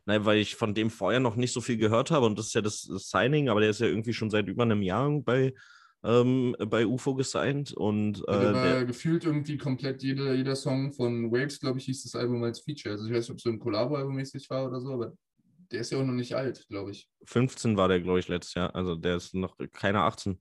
[0.07, 2.55] Nein, weil ich von dem vorher noch nicht so viel gehört habe und das ist
[2.55, 5.53] ja das, das Signing, aber der ist ja irgendwie schon seit über einem Jahr bei,
[6.05, 10.55] ähm, bei UFO gesigned und Ja, der äh, war der, gefühlt irgendwie komplett jeder, jeder
[10.55, 12.95] Song von Waves, glaube ich, hieß das Album als Feature.
[12.95, 15.13] Also ich weiß nicht, ob es so ein Collabo-Album mäßig war oder so, aber
[15.73, 17.09] der ist ja auch noch nicht alt, glaube ich.
[17.25, 18.75] 15 war der, glaube ich, letztes Jahr.
[18.77, 20.41] Also der ist noch keine 18.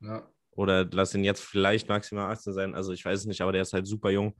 [0.00, 0.28] Ja.
[0.50, 2.74] Oder lass ihn jetzt vielleicht maximal 18 sein.
[2.74, 4.34] Also ich weiß es nicht, aber der ist halt super jung.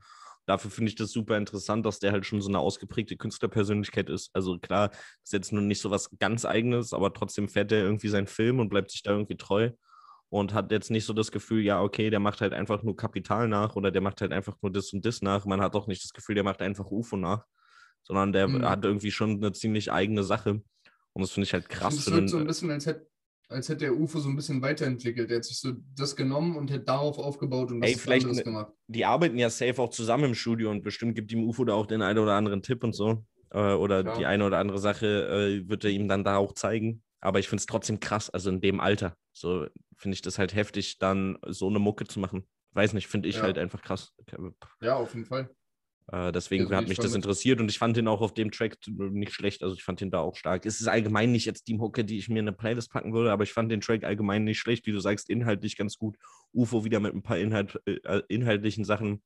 [0.47, 4.29] Dafür finde ich das super interessant, dass der halt schon so eine ausgeprägte Künstlerpersönlichkeit ist.
[4.33, 4.91] Also klar,
[5.23, 8.59] ist jetzt nur nicht so was ganz Eigenes, aber trotzdem fährt er irgendwie seinen Film
[8.59, 9.71] und bleibt sich da irgendwie treu
[10.29, 13.47] und hat jetzt nicht so das Gefühl, ja, okay, der macht halt einfach nur Kapital
[13.47, 15.45] nach oder der macht halt einfach nur das und das nach.
[15.45, 17.45] Man hat auch nicht das Gefühl, der macht einfach UFO nach,
[18.03, 18.65] sondern der Mhm.
[18.65, 20.63] hat irgendwie schon eine ziemlich eigene Sache.
[21.13, 23.09] Und das finde ich halt krass finde, es wirkt so ein bisschen, als hätte,
[23.51, 25.29] als hätte der UFO so ein bisschen weiterentwickelt.
[25.29, 28.37] Er hat sich so das genommen und hätte darauf aufgebaut und Ey, was vielleicht anderes
[28.37, 28.71] ne- gemacht.
[28.87, 31.85] die arbeiten ja safe auch zusammen im Studio und bestimmt gibt ihm UFO da auch
[31.85, 33.25] den einen oder anderen Tipp und so.
[33.51, 34.17] Äh, oder Ja.
[34.17, 35.05] die eine oder andere Sache
[35.63, 37.03] äh, wird er ihm dann da auch zeigen.
[37.19, 39.15] Aber ich finde es trotzdem krass, also in dem Alter.
[39.33, 42.47] So finde ich das halt heftig, dann so eine Mucke zu machen.
[42.73, 43.41] Weiß nicht, finde ich Ja.
[43.43, 44.13] halt einfach krass.
[44.81, 45.49] Ja, auf jeden Fall.
[46.07, 48.51] Äh, deswegen Also, hat ich mich das interessiert und ich fand den auch auf dem
[48.51, 49.63] Track nicht schlecht.
[49.63, 50.65] Also ich fand den da auch stark.
[50.65, 53.31] Es ist allgemein nicht jetzt die Mucke, die ich mir in eine Playlist packen würde,
[53.31, 56.17] aber ich fand den Track allgemein nicht schlecht, wie du sagst, inhaltlich ganz gut.
[56.53, 59.21] UFO wieder mit ein paar Inhalt, äh, inhaltlichen Sachen.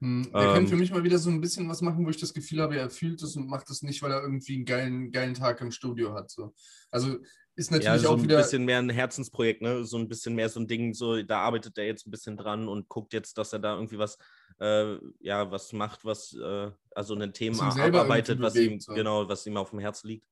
[0.00, 2.34] Hm, kann Ähm, für mich mal wieder so ein bisschen was machen, wo ich das
[2.34, 5.34] Gefühl habe, er fühlt es und macht es nicht, weil er irgendwie einen geilen, geilen
[5.34, 6.30] Tag im Studio hat.
[6.30, 6.52] So.
[6.90, 7.18] Also
[7.56, 8.38] ist natürlich Ja, so auch ein wieder.
[8.38, 9.84] bisschen mehr ein Herzensprojekt, ne?
[9.84, 12.66] So ein bisschen mehr so ein Ding, so da arbeitet er jetzt ein bisschen dran
[12.68, 14.18] und guckt jetzt, dass er da irgendwie was,
[14.60, 18.94] äh, ja, was macht, was, äh, also ein Thema irgendwie was ihm, so.
[18.94, 20.26] genau, was ihm auf dem Herzen liegt.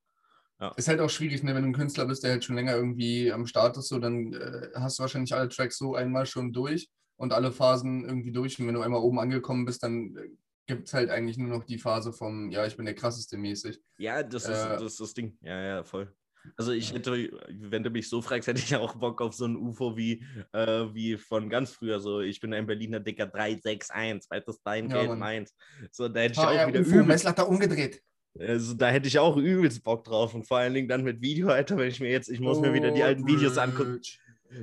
[0.77, 1.55] Ist halt auch schwierig, ne?
[1.55, 4.33] wenn du ein Künstler bist, der halt schon länger irgendwie am Start ist, so, dann
[4.33, 8.61] äh, hast du wahrscheinlich alle Tracks so einmal schon durch und alle Phasen irgendwie durch.
[8.61, 10.29] Und wenn du einmal oben angekommen bist, dann äh,
[10.67, 13.81] gibt es halt eigentlich nur noch die Phase vom, ja, ich bin der krasseste mäßig.
[13.99, 15.37] Ja, das ist, Äh, das ist das Ding.
[15.41, 16.15] Ja, ja, voll.
[16.57, 16.97] Also ich Ja.
[16.97, 20.25] hätte, wenn du mich so fragst, hätte ich auch Bock auf so ein UFO wie,
[20.53, 22.01] äh, wie von ganz früher.
[22.01, 25.55] So, ich bin ein Berliner Dicker 361, zweites dein Ja, Geld meins.
[25.93, 28.03] So, da hätte ich auch HR wieder UFO, übelst, Messlatte umgedreht.
[28.39, 30.35] also, da hätte ich auch übelst Bock drauf.
[30.35, 32.73] Und vor allen Dingen dann mit Video, Alter, wenn ich mir jetzt, ich muss mir
[32.73, 34.01] wieder die alten Videos angucken,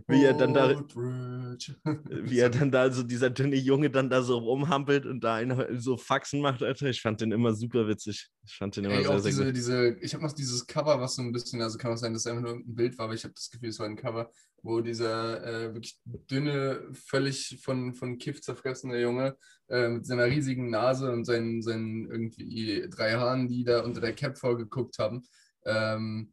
[0.08, 4.38] wie er dann da, wie er dann da so dieser dünne Junge dann da so
[4.38, 5.40] rumhampelt und da
[5.78, 6.88] so Faxen macht, Alter.
[6.88, 8.30] Ich fand den immer super witzig.
[8.46, 9.56] Ich fand den immer Ey, sehr, sehr diese, gut.
[9.56, 12.26] diese, ich habe noch dieses Cover, was so ein bisschen, also kann auch sein, dass
[12.26, 14.32] es einfach nur ein Bild war, aber ich habe das Gefühl, es war ein Cover,
[14.62, 19.38] wo dieser äh, wirklich dünne, völlig von, von Kiff zerfressene Junge
[19.70, 24.14] äh, mit seiner riesigen Nase und seinen, seinen irgendwie drei Haaren, die da unter der
[24.14, 25.24] Cap vorgeguckt haben.
[25.66, 26.32] Ähm,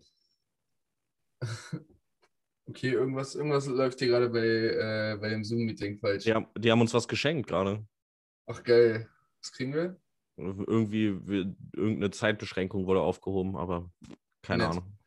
[2.68, 6.24] okay, irgendwas, irgendwas läuft hier gerade bei, äh, bei dem Zoom-Meeting falsch.
[6.24, 7.86] Die haben, die haben uns was geschenkt gerade.
[8.46, 9.08] Ach geil.
[9.40, 10.00] Was kriegen wir?
[10.36, 13.90] Irgendwie, wir- irgendeine Zeitbeschränkung wurde aufgehoben, aber
[14.42, 14.72] keine Nett.
[14.72, 14.98] Ahnung.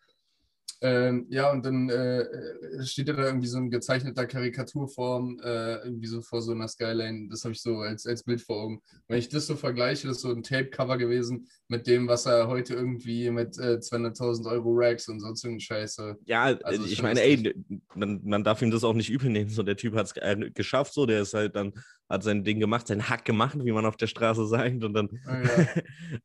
[0.82, 5.76] Ähm, ja, und dann äh, äh, steht ja da irgendwie so in gezeichneter Karikaturform, äh,
[5.84, 7.28] irgendwie so vor so einer Skyline.
[7.30, 8.82] Das habe ich so als, als Bild vor Augen.
[9.08, 12.48] Wenn ich das so vergleiche, das ist so ein Tape-Cover gewesen mit dem, was er
[12.48, 16.18] heute irgendwie mit äh, 200.000 Euro Racks und so eine Scheiße.
[16.26, 17.54] Ja, Also ist ich meine, ey,
[17.96, 19.50] man, man darf ihm das auch nicht übel nehmen.
[19.50, 21.74] So, der Typ hat es äh, geschafft, so, der ist halt dann,
[22.08, 24.82] hat sein Ding gemacht, sein Hack gemacht, wie man auf der Straße sagt.
[24.84, 25.68] Und dann Ah, ja.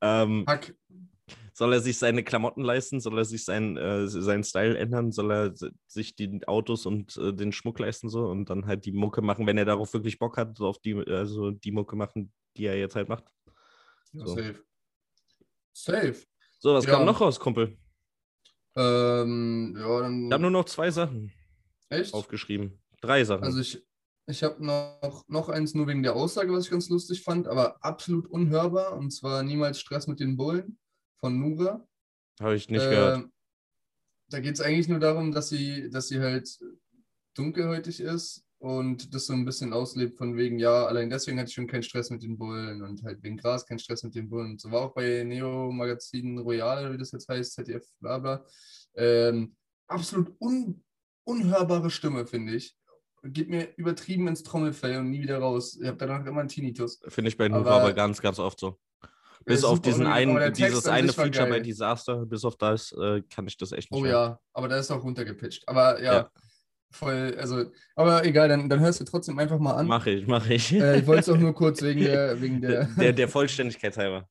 [0.23, 0.75] ähm, Hack.
[1.57, 5.31] Soll er sich seine Klamotten leisten, soll er sich sein, äh, seinen Style ändern, soll
[5.31, 5.55] er
[5.87, 9.47] sich die Autos und äh, den Schmuck leisten so und dann halt die Mucke machen,
[9.47, 12.77] wenn er darauf wirklich Bock hat, so auf die, also die Mucke machen, die er
[12.77, 13.25] jetzt halt macht.
[14.13, 14.27] So.
[14.27, 14.65] Safe.
[15.73, 16.17] Safe.
[16.59, 16.91] So, was Ja.
[16.91, 17.79] kam noch raus, Kumpel?
[18.77, 20.27] Ähm, ja, dann.
[20.27, 21.33] Ich habe nur noch zwei Sachen
[21.89, 22.13] echt?
[22.13, 22.83] aufgeschrieben.
[23.01, 23.45] Drei Sachen.
[23.45, 23.87] Also ich,
[24.27, 27.77] ich habe noch, noch eins nur wegen der Aussage, was ich ganz lustig fand, aber
[27.85, 28.97] absolut unhörbar.
[28.97, 30.79] Und zwar niemals Stress mit den Bullen
[31.25, 31.87] von Nura.
[32.39, 33.19] habe ich nicht gehört.
[33.23, 33.33] Ähm,
[34.31, 36.59] Da geht es eigentlich nur darum, dass sie, dass sie halt
[37.35, 41.55] dunkelhäutig ist und das so ein bisschen auslebt von wegen, ja, allein deswegen hatte ich
[41.55, 44.53] schon keinen Stress mit den Bullen und halt wegen Gras keinen Stress mit den Bullen.
[44.53, 48.45] Und so war auch bei Neo Magazin Royal, wie das jetzt heißt, ZDF, bla bla.
[48.95, 49.57] Ähm,
[49.87, 50.83] absolut un,
[51.25, 52.77] unhörbare Stimme, finde ich.
[53.23, 55.79] Geht mir übertrieben ins Trommelfell und nie wieder raus.
[55.81, 57.01] Ich habe danach immer einen Tinnitus.
[57.09, 58.79] Finde ich bei Nura aber- aber ganz, ganz oft so.
[59.45, 61.61] Bis auf diesen einen, dieses eine Feature bei.
[61.61, 64.13] Disaster, bis auf das äh, kann ich das echt nicht Oh hören.
[64.31, 65.69] ja, aber da ist auch runtergepitcht.
[65.69, 66.31] Aber ja, Ja.
[66.91, 69.87] voll, also, aber egal, dann, dann hörst du trotzdem einfach mal an.
[69.87, 70.73] Mache ich, mache ich.
[70.73, 74.29] Äh, ich wollte es auch nur kurz wegen der, wegen der, der, der Vollständigkeit halber.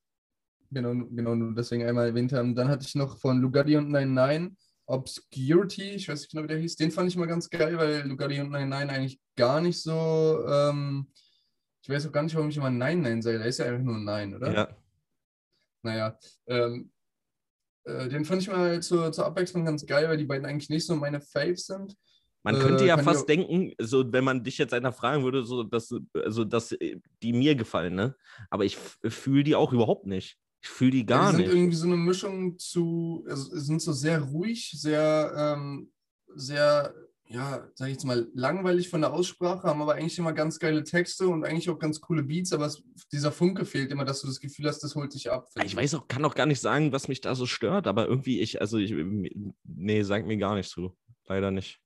[0.70, 2.54] genau, genau, nur deswegen einmal erwähnt haben.
[2.54, 6.58] Dann hatte ich noch von Lugatti und 99 Obscurity, ich weiß nicht genau, wie der
[6.58, 6.76] hieß.
[6.76, 11.10] Den fand ich mal ganz geil, weil Lugatti und 99 eigentlich gar nicht so, ähm,
[11.82, 13.38] ich weiß auch gar nicht, warum ich immer Nein Nein sage.
[13.38, 14.52] Der ist ja einfach nur Nein, oder?
[14.52, 14.68] Ja.
[15.84, 16.90] Naja, ähm,
[17.84, 20.86] äh, den fand ich mal zur, zur Abwechslung ganz geil, weil die beiden eigentlich nicht
[20.86, 21.96] so meine Faves sind.
[22.42, 25.44] Man Äh, könnte ja kann fast denken, so wenn man dich jetzt einer fragen würde,
[25.44, 28.16] so dass, also dass äh, die mir gefallen, ne?
[28.50, 30.38] Aber ich fühle die auch überhaupt nicht.
[30.62, 31.54] Ich fühle die gar Ja, die sind nicht.
[31.54, 35.90] irgendwie so eine Mischung zu, also sind so sehr ruhig, sehr, ähm,
[36.34, 36.94] sehr,
[37.28, 40.84] ja, sag ich jetzt mal, langweilig von der Aussprache, haben aber eigentlich immer ganz geile
[40.84, 42.82] Texte und eigentlich auch ganz coole Beats, aber es,
[43.12, 45.48] dieser Funke fehlt immer, dass du das Gefühl hast, das holt dich ab.
[45.52, 48.06] finde Ich weiß auch, kann auch gar nicht sagen, was mich da so stört, aber
[48.06, 48.94] irgendwie ich, also ich,
[49.64, 50.96] nee, sagt mir gar nicht zu.
[51.26, 51.80] Leider nicht.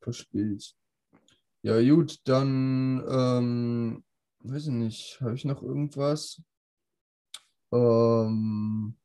[0.00, 0.76] Verstehe ich.
[1.62, 4.04] Ja, gut, dann, ähm,
[4.40, 6.42] weiß ich nicht, habe ich noch irgendwas?
[7.72, 8.96] Ähm,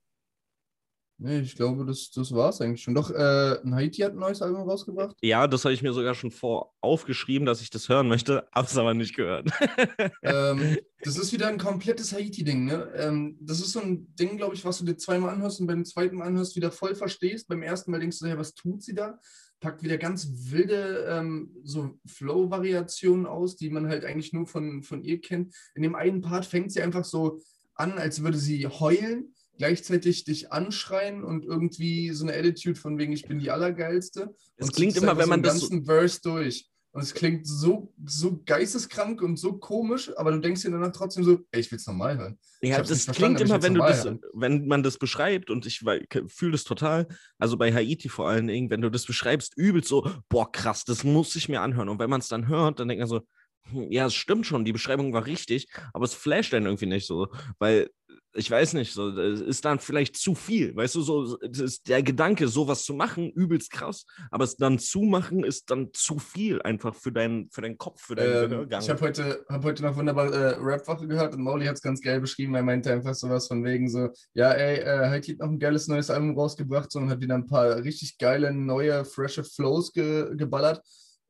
[1.22, 2.96] nee, ich glaube, das, das war es eigentlich schon.
[2.96, 5.16] Doch, äh, Haiti hat ein neues Album rausgebracht.
[5.22, 8.68] Ja, das habe ich mir sogar schon vor aufgeschrieben, dass ich das hören möchte, habe
[8.68, 9.50] es aber nicht gehört.
[10.24, 12.92] ähm, das ist wieder ein komplettes Haiti-Ding, ne?
[12.96, 15.86] Ähm, das ist so ein Ding, glaube ich, was du dir zweimal anhörst und beim
[15.86, 17.48] zweiten Mal anhörst, wieder voll verstehst.
[17.48, 19.20] Beim ersten Mal denkst du, ja, was tut sie da?
[19.60, 25.04] Packt wieder ganz wilde ähm, so Flow-Variationen aus, die man halt eigentlich nur von, von
[25.04, 25.56] ihr kennt.
[25.76, 27.40] In dem einen Part fängt sie einfach so
[27.76, 33.14] an, als würde sie heulen, gleichzeitig dich anschreien und irgendwie so eine Attitude von wegen,
[33.14, 34.34] ich bin die Allergeilste.
[34.58, 36.68] Es klingt immer, wenn man so das einen so- ganzen Verse durch.
[36.94, 41.24] Und es klingt so, so geisteskrank und so komisch, aber du denkst dir danach trotzdem
[41.24, 42.40] so, ey, ich will es nochmal hören.
[42.62, 45.86] Ja, das klingt immer, wenn du das, wenn man das beschreibt und ich
[46.28, 50.10] fühle das total, also bei Haiti vor allen Dingen, wenn du das beschreibst, übelst so,
[50.28, 51.88] boah, krass, das muss ich mir anhören.
[51.88, 53.22] Und wenn man es dann hört, dann denkt man so,
[53.70, 57.06] hm, ja, es stimmt schon, die Beschreibung war richtig, aber es flasht dann irgendwie nicht
[57.08, 57.28] so,
[57.60, 57.90] weil
[58.34, 60.76] ich weiß nicht, so, das ist dann vielleicht zu viel.
[60.76, 65.02] Weißt du, so ist der Gedanke, sowas zu machen, übelst krass, aber es dann zu
[65.02, 68.82] machen, ist dann zu viel einfach für, dein, für deinen Kopf, für deinen Ähm, Gehörgang.
[68.82, 72.02] ich habe heute, hab heute noch wunderbar äh, Rap-Woche gehört und Mauli hat es ganz
[72.02, 72.56] geil beschrieben.
[72.56, 75.88] Er meinte einfach sowas von wegen so, ja, ey, äh, hat hier noch ein geiles
[75.88, 80.36] neues Album rausgebracht so, und hat wieder ein paar richtig geile, neue, frische Flows ge
[80.36, 80.82] geballert.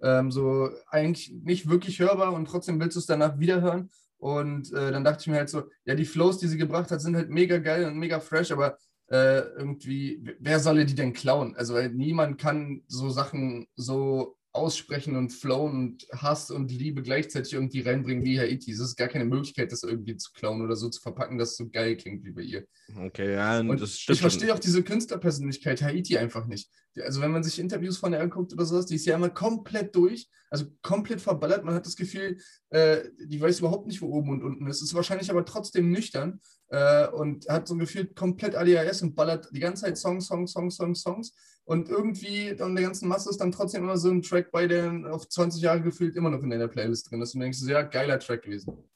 [0.04, 3.90] Ähm, so eigentlich nicht wirklich hörbar und trotzdem willst du es danach wieder hören.
[4.22, 7.02] Und äh, dann dachte ich mir halt so, ja, die Flows, die sie gebracht hat,
[7.02, 11.56] sind halt mega geil und mega fresh, aber äh, irgendwie, wer solle die denn klauen?
[11.56, 17.82] Also, niemand kann so Sachen so aussprechen und flowen und Hass und Liebe gleichzeitig irgendwie
[17.82, 18.72] reinbringen wie Haiti.
[18.72, 21.58] Es ist gar keine Möglichkeit, das irgendwie zu klauen oder so zu verpacken, dass es
[21.58, 22.66] so geil klingt wie bei ihr.
[22.98, 24.16] okay, ja, Und das stimmt.
[24.16, 26.70] ich verstehe auch diese Künstlerpersönlichkeit Haiti einfach nicht.
[27.00, 29.96] Also wenn man sich Interviews von ihr anguckt oder sowas, die ist ja immer komplett
[29.96, 31.64] durch, also komplett verballert.
[31.64, 32.38] Man hat das Gefühl,
[32.70, 34.82] äh, die weiß überhaupt nicht, wo oben und unten ist.
[34.82, 39.62] Ist wahrscheinlich aber trotzdem nüchtern äh, und hat so gefühlt komplett ADHS und ballert die
[39.62, 41.34] ganze Zeit Songs, Songs, Songs, Songs, Songs.
[41.64, 45.14] Und irgendwie an der ganzen Masse ist dann trotzdem immer so ein Track bei, der
[45.14, 47.34] auf 20 Jahre gefühlt immer noch in deiner Playlist drin ist.
[47.34, 48.90] Und du denkst, ja, geiler Track gewesen.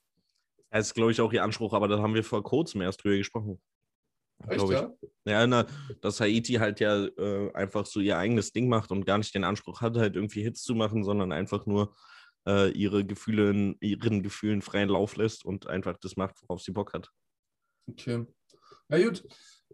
[0.71, 3.17] Das ist, glaube ich, auch ihr Anspruch, aber da haben wir vor kurzem erst drüber
[3.17, 3.62] gesprochen.
[4.49, 4.91] Echt, ja?
[5.23, 5.65] Ja, na,
[6.01, 9.45] dass Haiti halt ja äh, einfach so ihr eigenes Ding macht und gar nicht den
[9.45, 11.95] Anspruch hat, halt irgendwie Hits zu machen, sondern einfach nur
[12.45, 16.71] äh, ihre Gefühle, in- ihren Gefühlen freien Lauf lässt und einfach das macht, worauf sie
[16.73, 17.10] Bock hat.
[17.89, 18.25] Okay.
[18.89, 19.23] Na gut.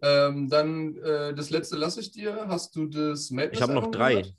[0.01, 2.47] Ähm, dann äh, das letzte lasse ich dir.
[2.47, 3.57] Hast du das Madness?
[3.57, 4.11] Ich habe noch Album drei.
[4.15, 4.35] gehört?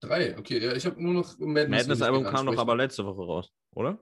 [0.00, 0.58] Drei, okay.
[0.64, 1.54] Ja, ich habe nur noch Madness.
[1.54, 2.60] will ich Madness-Album gerne kam ansprechen.
[2.60, 3.98] aber letzte Woche raus, oder?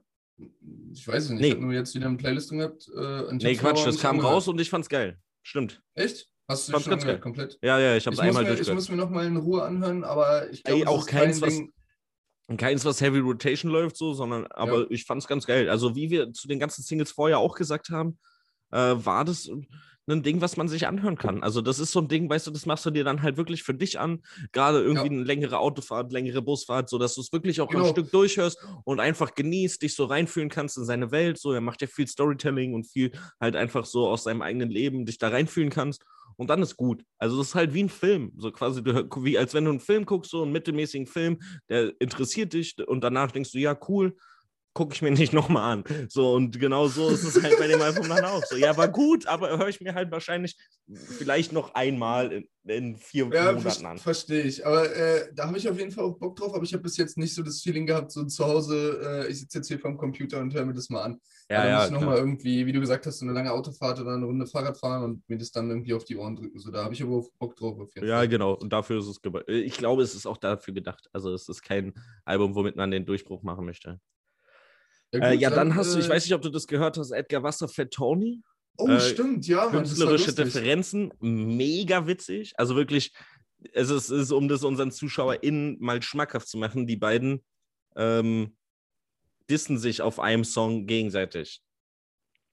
[0.92, 1.40] Ich weiß es nicht.
[1.40, 1.46] Nee.
[1.48, 2.88] Ich habe nur jetzt wieder eine Playlist gehabt.
[2.96, 4.34] Äh, ich Nee, Quatsch, das kam angehört.
[4.34, 5.18] raus und ich fand's geil.
[5.42, 5.82] Stimmt.
[5.94, 6.28] Echt?
[6.46, 7.18] Hast du Fand's schon geil.
[7.20, 7.58] komplett?
[7.60, 8.74] Ja, ja, ich Ich muss, einmal mir, ich durchgehört.
[8.76, 11.40] muss mir noch mal in Ruhe anhören, aber ich glaube, es auch ist kein keins,
[11.42, 11.72] was- Ding.
[12.56, 14.86] Keins, was Heavy Rotation läuft, so, sondern aber Ja.
[14.90, 15.68] ich fand's ganz geil.
[15.68, 18.18] Also, wie wir zu den ganzen Singles vorher auch gesagt haben,
[18.70, 19.50] äh, war das
[20.14, 21.42] ein Ding, was man sich anhören kann.
[21.42, 23.62] Also, das ist so ein Ding, weißt du, das machst du dir dann halt wirklich
[23.62, 24.22] für dich an.
[24.52, 25.12] Gerade irgendwie Ja.
[25.12, 27.84] eine längere Autofahrt, längere Busfahrt, so dass du es wirklich auch Genau.
[27.84, 31.38] ein Stück durchhörst und einfach genießt, dich so reinfühlen kannst in seine Welt.
[31.38, 35.06] So, er macht ja viel Storytelling und viel halt einfach so aus seinem eigenen Leben,
[35.06, 36.04] dich da reinfühlen kannst.
[36.36, 37.02] Und dann ist gut.
[37.18, 39.80] Also das ist halt wie ein Film, so quasi du, wie als wenn du einen
[39.80, 44.16] Film guckst, so einen mittelmäßigen Film, der interessiert dich und danach denkst du, ja cool,
[44.78, 45.84] gucke ich mir nicht nochmal an.
[46.08, 48.44] So und genau so ist es halt bei dem Album dann auch.
[48.44, 50.56] So ja, war gut, aber höre ich mir halt wahrscheinlich
[51.18, 53.98] vielleicht noch einmal in, in vier Ja, Monaten an.
[53.98, 54.64] verstehe ich.
[54.64, 56.96] Aber äh, da habe ich auf jeden Fall auch Bock drauf, aber ich habe bis
[56.96, 59.96] jetzt nicht so das Feeling gehabt, so zu Hause, äh, ich sitze jetzt hier vorm
[59.98, 61.20] Computer und höre mir das mal an.
[61.50, 63.98] Ja, da ja, muss ich nochmal irgendwie, wie du gesagt hast, so eine lange Autofahrt
[64.00, 66.58] oder eine Runde Fahrrad fahren und mir das dann irgendwie auf die Ohren drücken.
[66.58, 68.52] So, da habe ich aber auch Bock drauf ja, genau.
[68.54, 71.08] Und dafür ist es geba- Ich glaube, es ist auch dafür gedacht.
[71.12, 73.98] Also es ist kein Album, womit man den Durchbruch machen möchte.
[75.12, 77.10] Äh, gut, ja, dann hast du, ich äh, weiß nicht, ob du das gehört hast,
[77.10, 78.42] Edgar Wasser Fat Tony.
[78.76, 80.32] Oh, äh, stimmt, ja, Mann, künstlerische.
[80.34, 82.52] Differenzen, mega witzig.
[82.56, 83.12] Also wirklich,
[83.72, 87.44] es ist, es ist, um das unseren ZuschauerInnen mal schmackhaft zu machen, die beiden
[87.96, 88.56] ähm,
[89.50, 91.60] dissen sich auf einem Song gegenseitig.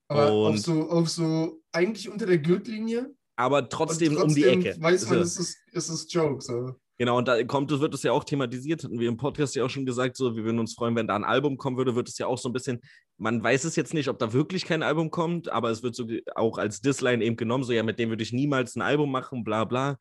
[0.08, 3.14] Aber auf und- so, auf so, eigentlich unter der Gürtellinie.
[3.36, 4.76] Aber und trotzdem, um die Ecke.
[4.80, 6.42] Weiß man, es ist, es ist Joke.
[6.42, 6.80] So.
[6.98, 9.70] Genau, und da kommt, wird es ja auch thematisiert, hatten wir im Podcast ja auch
[9.70, 12.18] schon gesagt, so, wir würden uns freuen, wenn da ein Album kommen würde, wird es
[12.18, 12.80] ja auch so ein bisschen,
[13.18, 16.08] man weiß es jetzt nicht, ob da wirklich kein Album kommt, aber es wird so
[16.36, 19.44] auch als Disline eben genommen, so, ja, mit dem würde ich niemals ein Album machen,
[19.44, 19.98] bla bla.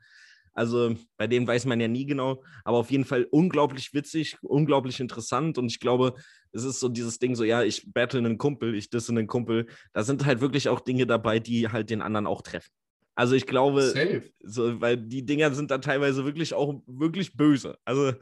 [0.53, 5.01] Also bei dem weiß man ja nie genau, aber auf jeden Fall unglaublich witzig, unglaublich
[5.01, 6.15] interessant und ich glaube,
[6.53, 9.67] es ist so dieses Ding, so ja, ich battle einen Kumpel, ich disse einen Kumpel.
[9.93, 12.71] Da sind halt wirklich auch Dinge dabei, die halt den anderen auch treffen.
[13.15, 14.23] Also ich glaube, Safe.
[14.43, 17.79] so, weil die Dinger sind dann teilweise wirklich auch wirklich böse.
[17.85, 18.13] Also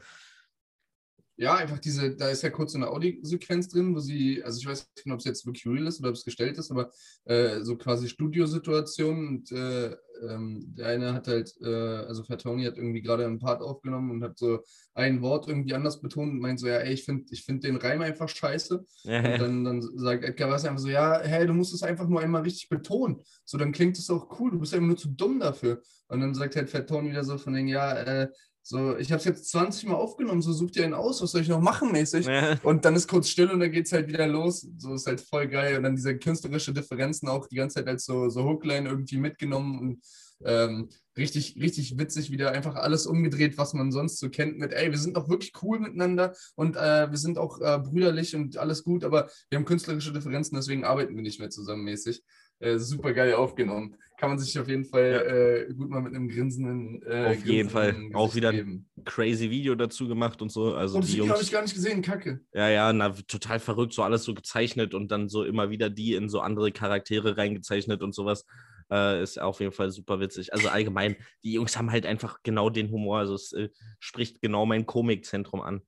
[1.35, 4.67] Ja, einfach diese, da ist ja kurz so eine Audiosequenz drin, wo sie, also ich
[4.67, 6.91] weiß nicht, ob es jetzt wirklich real ist oder ob es gestellt ist, aber
[7.25, 9.95] äh, so quasi Studiosituationen und äh,
[10.29, 14.23] ähm, der eine hat halt, äh, also Fatoni hat irgendwie gerade einen Part aufgenommen und
[14.23, 14.59] hat so
[14.93, 17.77] ein Wort irgendwie anders betont und meint so, ja, ey, ich finde ich find den
[17.77, 18.85] Reim einfach scheiße.
[19.05, 22.21] Und dann, dann sagt Edgar Wasser einfach so, ja, hey, du musst es einfach nur
[22.21, 23.21] einmal richtig betonen.
[23.43, 25.81] So, dann klingt es auch cool, du bist einfach nur zu dumm dafür.
[26.07, 28.27] Und dann sagt halt Fat Tony wieder so von den, ja, äh,
[28.65, 31.41] so, ich habe es jetzt 20 Mal aufgenommen, so sucht ihr einen aus, was soll
[31.41, 32.25] ich noch machen mäßig?
[32.25, 32.57] Ja.
[32.63, 34.65] Und dann ist kurz still und dann geht es halt wieder los.
[34.77, 35.75] So ist halt voll geil.
[35.75, 39.79] Und dann diese künstlerische Differenzen auch die ganze Zeit als so, so Hookline irgendwie mitgenommen
[39.79, 40.01] und
[40.45, 44.91] ähm, richtig, richtig witzig wieder einfach alles umgedreht, was man sonst so kennt mit, ey,
[44.91, 48.83] wir sind doch wirklich cool miteinander und äh, wir sind auch äh, brüderlich und alles
[48.83, 52.23] gut, aber wir haben künstlerische Differenzen, deswegen arbeiten wir nicht mehr zusammen mäßig.
[52.63, 53.95] Äh, super geil aufgenommen.
[54.17, 57.69] Kann man sich auf jeden Fall äh, gut mal mit einem grinsenden äh, Auf jeden
[57.69, 57.95] Fall.
[58.13, 58.89] Auch wieder ein geben.
[59.03, 60.75] Crazy Video dazu gemacht und so.
[60.75, 61.47] Also Und die Video habe Jungs.
[61.47, 62.39] ich gar nicht gesehen, Kacke.
[62.53, 66.13] Ja, ja, na, total verrückt, so alles so gezeichnet und dann so immer wieder die
[66.13, 68.45] in so andere Charaktere reingezeichnet und sowas.
[68.91, 70.53] Äh, ist auf jeden Fall super witzig.
[70.53, 73.17] Also allgemein, die Jungs haben halt einfach genau den Humor.
[73.19, 75.81] Also es äh, spricht genau mein Komikzentrum an.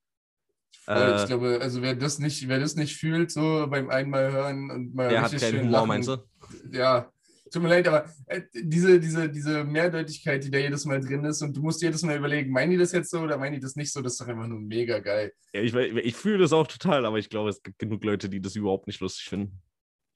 [0.85, 4.31] Voll, Äh, ich glaube, also wer das nicht, wer das nicht fühlt, so beim einmal
[4.31, 6.17] hören und mal Der hat keinen schön Humor, lachen, meinst du?
[6.71, 7.11] Ja,
[7.51, 11.41] tut mir leid, aber äh, diese, diese, diese Mehrdeutigkeit, die da jedes Mal drin ist
[11.41, 13.75] und du musst jedes Mal überlegen, meinen die das jetzt so oder meinen die das
[13.75, 15.33] nicht so, das ist doch einfach nur mega geil.
[15.53, 18.41] Ja, ich, ich fühle das auch total, aber ich glaube, es gibt genug Leute, die
[18.41, 19.61] das überhaupt nicht lustig finden.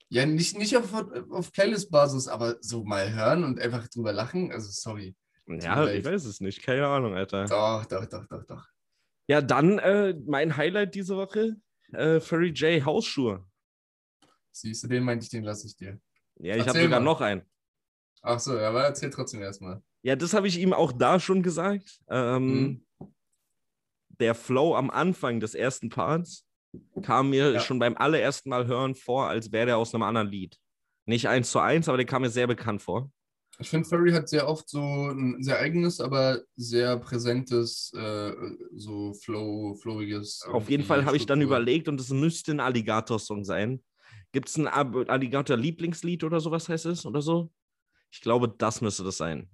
[0.08, 0.92] Ja, nicht, nicht auf,
[1.30, 5.14] auf Playlist-Basis, aber so mal hören und einfach drüber lachen, also sorry.
[5.46, 6.62] Ja, ich weiß es nicht.
[6.62, 7.46] Keine Ahnung, Alter.
[7.46, 8.66] Doch, doch, doch, doch, doch.
[9.26, 11.56] Ja, dann äh, mein Highlight diese Woche:
[11.92, 13.44] äh, Furry J Hausschuhe.
[14.52, 16.00] Siehst du, den meinte ich, den lasse ich dir.
[16.42, 17.04] Ja, ich habe sogar mal.
[17.04, 17.42] noch einen.
[18.22, 19.82] Ach so, aber erzähl trotzdem erstmal.
[20.02, 22.00] Ja, das habe ich ihm auch da schon gesagt.
[22.08, 22.84] Ähm,
[24.18, 26.44] Der Flow am Anfang des ersten Parts
[27.02, 27.60] kam mir Ja.
[27.60, 30.58] schon beim allerersten Mal hören vor, als wäre der aus einem anderen Lied.
[31.06, 33.10] Nicht eins zu eins, aber der kam mir sehr bekannt vor.
[33.58, 38.32] Ich finde, Furry hat sehr oft so ein sehr eigenes, aber sehr präsentes, äh,
[38.74, 40.42] so flow, flowiges.
[40.50, 43.82] Auf jeden Fall habe ich dann überlegt und es müsste ein Alligator-Song sein.
[44.32, 47.52] Gibt es ein Alligator-Lieblingslied oder sowas heißt es oder so?
[48.12, 49.50] Ich glaube, das müsste das sein.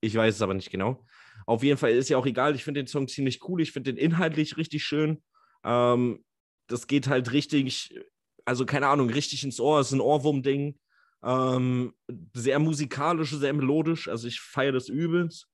[0.00, 1.04] Ich weiß es aber nicht genau.
[1.46, 2.54] Auf jeden Fall ist ja auch egal.
[2.54, 3.60] Ich finde den Song ziemlich cool.
[3.60, 5.22] Ich finde den inhaltlich richtig schön.
[5.64, 6.24] Ähm,
[6.66, 7.98] das geht halt richtig,
[8.44, 9.80] also keine Ahnung, richtig ins Ohr.
[9.80, 10.78] Es ist ein Ohrwurm-Ding.
[11.22, 11.94] Ähm,
[12.34, 14.08] sehr musikalisch, sehr melodisch.
[14.08, 15.48] Also ich feiere das übelst.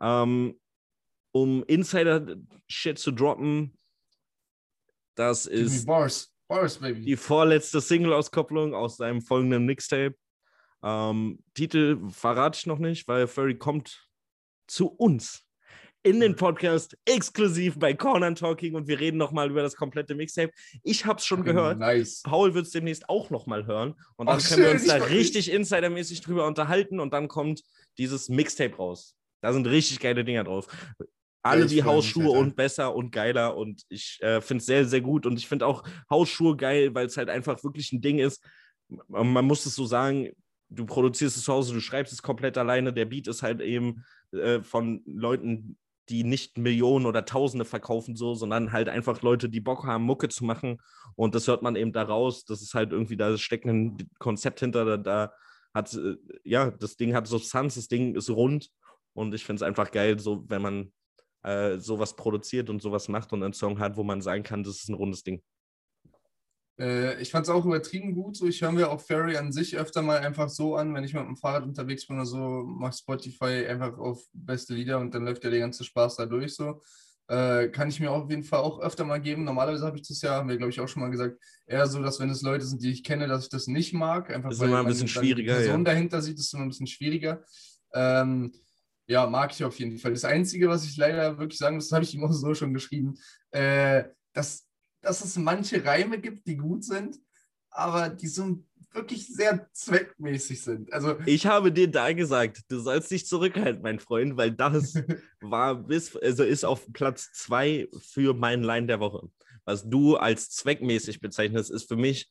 [0.00, 0.58] Ähm,
[1.32, 3.76] um Insider-Shit zu droppen,
[5.14, 7.02] das Give me ist Bars, Bars, baby.
[7.02, 10.14] die vorletzte Single-Auskopplung aus seinem folgenden Mixtape.
[10.82, 14.08] Ähm, Titel verrate ich noch nicht, weil Furry kommt
[14.66, 15.44] zu uns
[16.04, 20.50] in den Podcast exklusiv bei Corner Talking und wir reden nochmal über das komplette Mixtape.
[20.82, 21.78] Ich habe es schon gehört.
[21.78, 22.22] Nice.
[22.24, 25.10] Paul wird es demnächst auch nochmal hören und dann Ach, können wir uns da ich-
[25.10, 27.62] richtig insidermäßig drüber unterhalten und dann kommt
[27.98, 29.14] dieses Mixtape raus.
[29.42, 30.66] Da sind richtig geile Dinger drauf.
[31.42, 35.26] Alle mich, Hausschuhe und besser und geiler und ich äh, finde es sehr, sehr gut
[35.26, 38.44] und ich finde auch Hausschuhe geil, weil es halt einfach wirklich ein Ding ist.
[38.88, 40.30] M- Man muss es so sagen,
[40.68, 42.92] du produzierst es zu Hause, du schreibst es komplett alleine.
[42.92, 45.76] Der Beat ist halt eben äh, von Leuten,
[46.08, 50.28] die nicht Millionen oder Tausende verkaufen, so, sondern halt einfach Leute, die Bock haben, Mucke
[50.28, 50.78] zu machen.
[51.14, 52.44] Und das hört man eben daraus.
[52.44, 55.32] Das ist halt irgendwie, da steckt ein Konzept hinter, da, da
[55.74, 58.68] hat, äh, ja, das Ding hat Substanz, das Ding ist rund.
[59.12, 60.92] Und ich finde es einfach geil, so, wenn man
[61.42, 64.76] äh, sowas produziert und sowas macht und einen Song hat, wo man sagen kann, das
[64.76, 65.42] ist ein rundes Ding.
[66.78, 68.36] Äh, ich fand es auch übertrieben gut.
[68.36, 71.14] So, ich höre mir auch Furry an sich öfter mal einfach so an, wenn ich
[71.14, 75.24] mit dem Fahrrad unterwegs bin oder so, mach Spotify einfach auf beste Lieder und dann
[75.24, 76.54] läuft ja der ganze Spaß da durch.
[76.54, 76.80] So.
[77.28, 79.44] Äh, kann ich mir auf jeden Fall auch öfter mal geben.
[79.44, 82.02] Normalerweise habe ich das ja, haben wir glaube ich auch schon mal gesagt, eher so,
[82.02, 84.30] dass wenn es Leute sind, die ich kenne, dass ich das nicht mag.
[84.30, 85.92] Einfach Ist weil immer ein bisschen schwieriger, Die Person ja.
[85.92, 87.44] dahinter sieht, ist immer ein bisschen schwieriger.
[87.94, 88.52] Ähm,
[89.06, 90.12] ja, mag ich auf jeden Fall.
[90.12, 92.74] Das Einzige, was ich leider wirklich sagen muss, das habe ich ihm auch so schon
[92.74, 93.14] geschrieben,
[93.50, 94.66] äh, dass,
[95.00, 97.18] dass es manche Reime gibt, die gut sind,
[97.70, 100.92] aber die so wirklich sehr zweckmäßig sind.
[100.92, 104.94] Also, Ich habe dir da gesagt, du sollst dich zurückhalten, mein Freund, weil das
[105.40, 109.28] war bis, also ist auf Platz zwei für meinen Line der Woche.
[109.64, 112.30] Was du als zweckmäßig bezeichnest, ist für mich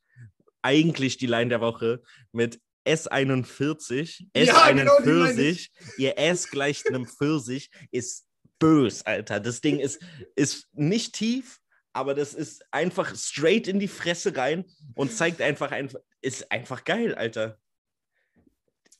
[0.61, 4.27] eigentlich die Line der Woche mit S41.
[4.35, 8.25] Ja, genau, S41, ihr S gleicht einem Pfirsich, ist
[8.59, 9.39] bös, Alter.
[9.39, 10.01] Das Ding ist,
[10.35, 11.59] ist nicht tief,
[11.93, 14.65] aber das ist einfach straight in die Fresse rein
[14.95, 15.71] und zeigt einfach
[16.21, 17.59] ist einfach geil, Alter.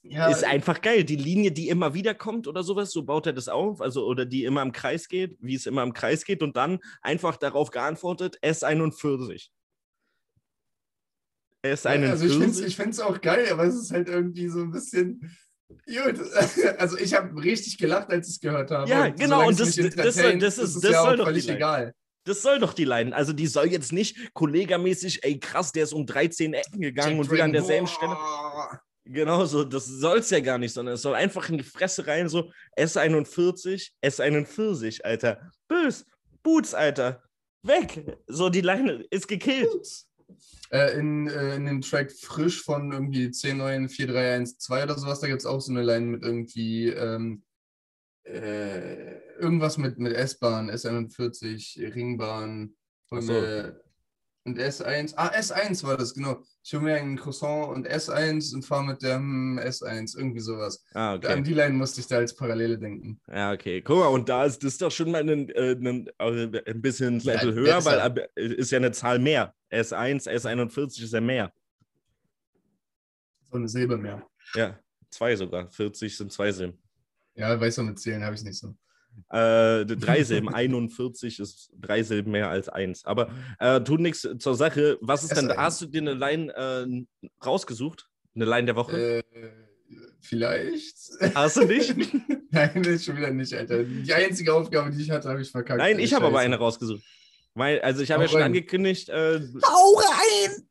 [0.02, 1.04] ja, Ist einfach geil.
[1.04, 4.26] Die Linie, die immer wieder kommt oder sowas, so baut er das auf, also oder
[4.26, 7.70] die immer im Kreis geht, wie es immer im Kreis geht und dann einfach darauf
[7.70, 9.50] geantwortet, S41.
[11.64, 12.10] S41.
[12.10, 12.26] also
[12.66, 15.36] ich finde es auch geil, aber es ist halt irgendwie so ein bisschen.
[15.88, 16.20] Gut,
[16.80, 18.90] also ich habe richtig gelacht, als ich es gehört habe.
[18.90, 21.48] Ja, Und genau, und das- das soll- das ist- es das ja soll doch völlig
[21.50, 21.94] egal.
[22.26, 23.16] Das soll doch die Line.
[23.16, 27.20] Also die soll jetzt nicht kollegamäßig, ey krass, der ist um 13 Ecken gegangen Jack
[27.26, 28.68] und wieder an derselben boah.
[28.70, 28.80] Stelle.
[29.06, 32.06] Genau so, das soll es ja gar nicht, sondern es soll einfach in die Fresse
[32.06, 35.52] rein, so S41, S41, Alter.
[35.68, 36.06] Bös,
[36.44, 37.24] Boots, Alter.
[37.64, 38.18] Weg.
[38.28, 40.06] So, die Line ist gekillt.
[40.72, 45.46] Äh, in, äh, in dem Track Frisch von irgendwie 10943112 oder sowas, da gibt es
[45.46, 47.44] auch so eine Line mit irgendwie ähm,
[48.24, 52.76] äh, irgendwas mit, mit S-Bahn, S41, Ringbahn.
[53.10, 53.34] So.
[54.44, 55.14] Und S1.
[55.18, 56.42] Ah, S1 war das, genau.
[56.64, 60.84] Ich hole mir einen Croissant und S1 und fahre mit dem S1, irgendwie sowas.
[60.94, 61.42] Ah, An okay.
[61.44, 63.20] die Line musste ich da als Parallele denken.
[63.28, 63.82] Ja, okay.
[63.82, 67.20] Guck mal, und da ist das doch schon mal ein, äh, ein, äh, ein bisschen
[67.20, 68.16] Ja, Level höher, besser.
[68.16, 69.54] weil ist ja eine Zahl mehr.
[69.72, 71.54] S1, S41 ist ja mehr.
[73.44, 74.26] So eine Silbe mehr.
[74.56, 74.80] Ja,
[75.10, 75.70] zwei sogar.
[75.72, 76.82] 40 sind zwei Silben.
[77.36, 78.76] Ja, weiß noch mit Zählen habe ich nicht so.
[79.30, 83.06] Äh, drei Silben, 41 ist drei Silben mehr als eins.
[83.06, 84.98] Aber äh, tut nichts zur Sache.
[85.02, 85.58] Was ist denn, S1.
[85.58, 87.06] hast du dir eine Line äh,
[87.46, 88.08] rausgesucht?
[88.36, 88.98] Eine Line der Woche?
[88.98, 89.52] Äh,
[90.22, 90.96] vielleicht.
[91.36, 91.96] Hast du nicht?
[92.52, 93.84] Nein, schon wieder nicht, Alter.
[93.84, 95.80] Die einzige Aufgabe, die ich hatte, habe ich verkackt.
[95.80, 97.04] Nein, ich habe aber eine rausgesucht.
[97.54, 100.68] Weil, also ich habe ja schon angekündigt, äh, Hau rein!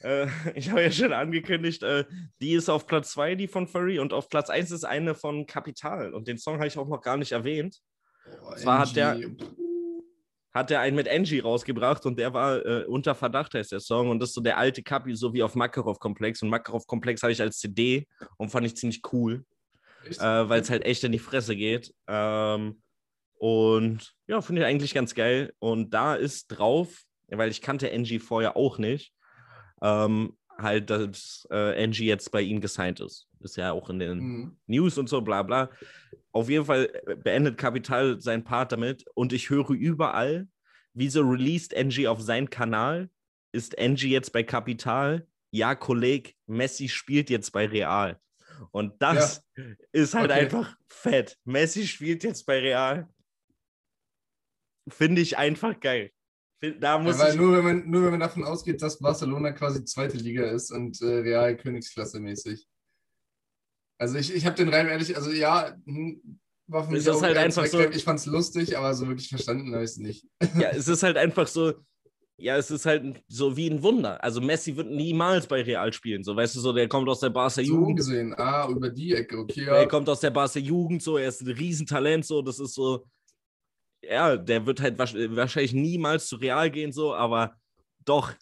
[0.00, 2.04] Äh, ich habe ja schon angekündigt, äh,
[2.40, 5.46] die ist auf Platz 2, die von Furry, und auf Platz 1 ist eine von
[5.46, 6.14] Kapital.
[6.14, 7.80] Und den Song habe ich auch noch gar nicht erwähnt.
[8.26, 9.18] Oh, Zwar hat der-.
[10.54, 14.10] Hat er einen mit Angie rausgebracht und der war äh, unter Verdacht, heißt der Song.
[14.10, 16.42] Und das ist so der alte Kapi, so wie auf Makarov-Komplex.
[16.42, 18.06] Und Makarov-Komplex habe ich als CD
[18.36, 19.46] und fand ich ziemlich cool,
[20.04, 21.94] äh, weil es halt echt in die Fresse geht.
[22.06, 22.82] Ähm,
[23.38, 25.54] und ja, finde ich eigentlich ganz geil.
[25.58, 29.14] Und da ist drauf, weil ich kannte Angie vorher auch nicht,
[29.80, 33.28] ähm, halt, dass äh, Angie jetzt bei ihm gesigned ist.
[33.40, 34.56] Ist ja auch in den Mhm.
[34.66, 35.70] News und so, bla bla.
[36.32, 36.86] Auf jeden Fall
[37.22, 40.48] beendet Kapital seinen Part damit und ich höre überall,
[40.94, 43.10] wieso released Angie auf seinen Kanal?
[43.52, 45.26] Ist Angie jetzt bei Kapital?
[45.50, 48.18] Ja, Kolleg, Messi spielt jetzt bei Real.
[48.70, 49.44] Und das
[49.92, 50.40] ist halt Okay.
[50.40, 51.36] einfach fett.
[51.44, 53.08] Messi spielt jetzt bei Real.
[54.88, 56.10] Finde ich einfach geil.
[56.80, 57.40] Da muss Ja, weil ich.
[57.40, 61.00] nur wenn, man, nur wenn man davon ausgeht, dass Barcelona quasi zweite Liga ist und
[61.02, 62.66] äh, Real Königsklasse mäßig.
[63.98, 66.38] Also ich, ich habe den Reim ehrlich, also ja, hm,
[66.68, 67.80] war für mich auch halt einfach so-.
[67.90, 70.26] Ich fand es lustig, aber so wirklich verstanden habe ich es nicht.
[70.56, 71.72] Ja, es ist halt einfach so,
[72.36, 74.22] ja, es ist halt so wie ein Wunder.
[74.22, 76.22] Also Messi wird niemals bei Real spielen.
[76.24, 77.96] So, weißt du, so, der kommt aus der Barca So Jugend.
[77.96, 79.86] gesehen, ah, über die Ecke, okay, Er ja.
[79.86, 83.04] kommt aus der Barca Jugend, so, er ist ein Riesentalent, so, das ist so,
[84.02, 87.56] ja, der wird halt wahrsch- wahrscheinlich niemals zu Real gehen, so, aber
[88.04, 88.32] doch,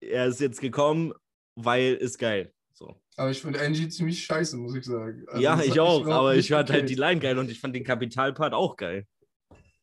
[0.00, 1.12] er ist jetzt gekommen,
[1.54, 2.52] weil ist geil.
[2.72, 3.00] So.
[3.16, 5.24] Aber ich finde Angie ziemlich scheiße, muss ich sagen.
[5.28, 7.84] Also, ja, ich auch, aber ich fand halt die Line geil und ich fand den
[7.84, 9.06] Kapitalpart auch geil.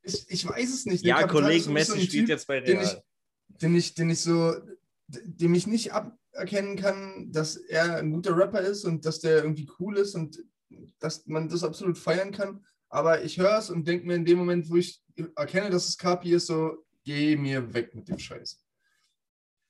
[0.04, 1.04] Ich, ich weiß es nicht.
[1.04, 3.04] Ja, Der Kapital Kollege so Messi ein spielt Typ, jetzt bei den ich, Real.
[3.62, 4.54] den ich, den ich so,
[5.08, 9.68] dem ich nicht aberkennen kann, dass er ein guter Rapper ist und dass der irgendwie
[9.80, 10.44] cool ist und
[11.00, 12.64] dass man das absolut feiern kann.
[12.94, 15.02] Aber ich höre es und denke mir in dem Moment, wo ich
[15.36, 18.60] erkenne, dass es Kapi ist, so, geh mir weg mit dem Scheiß.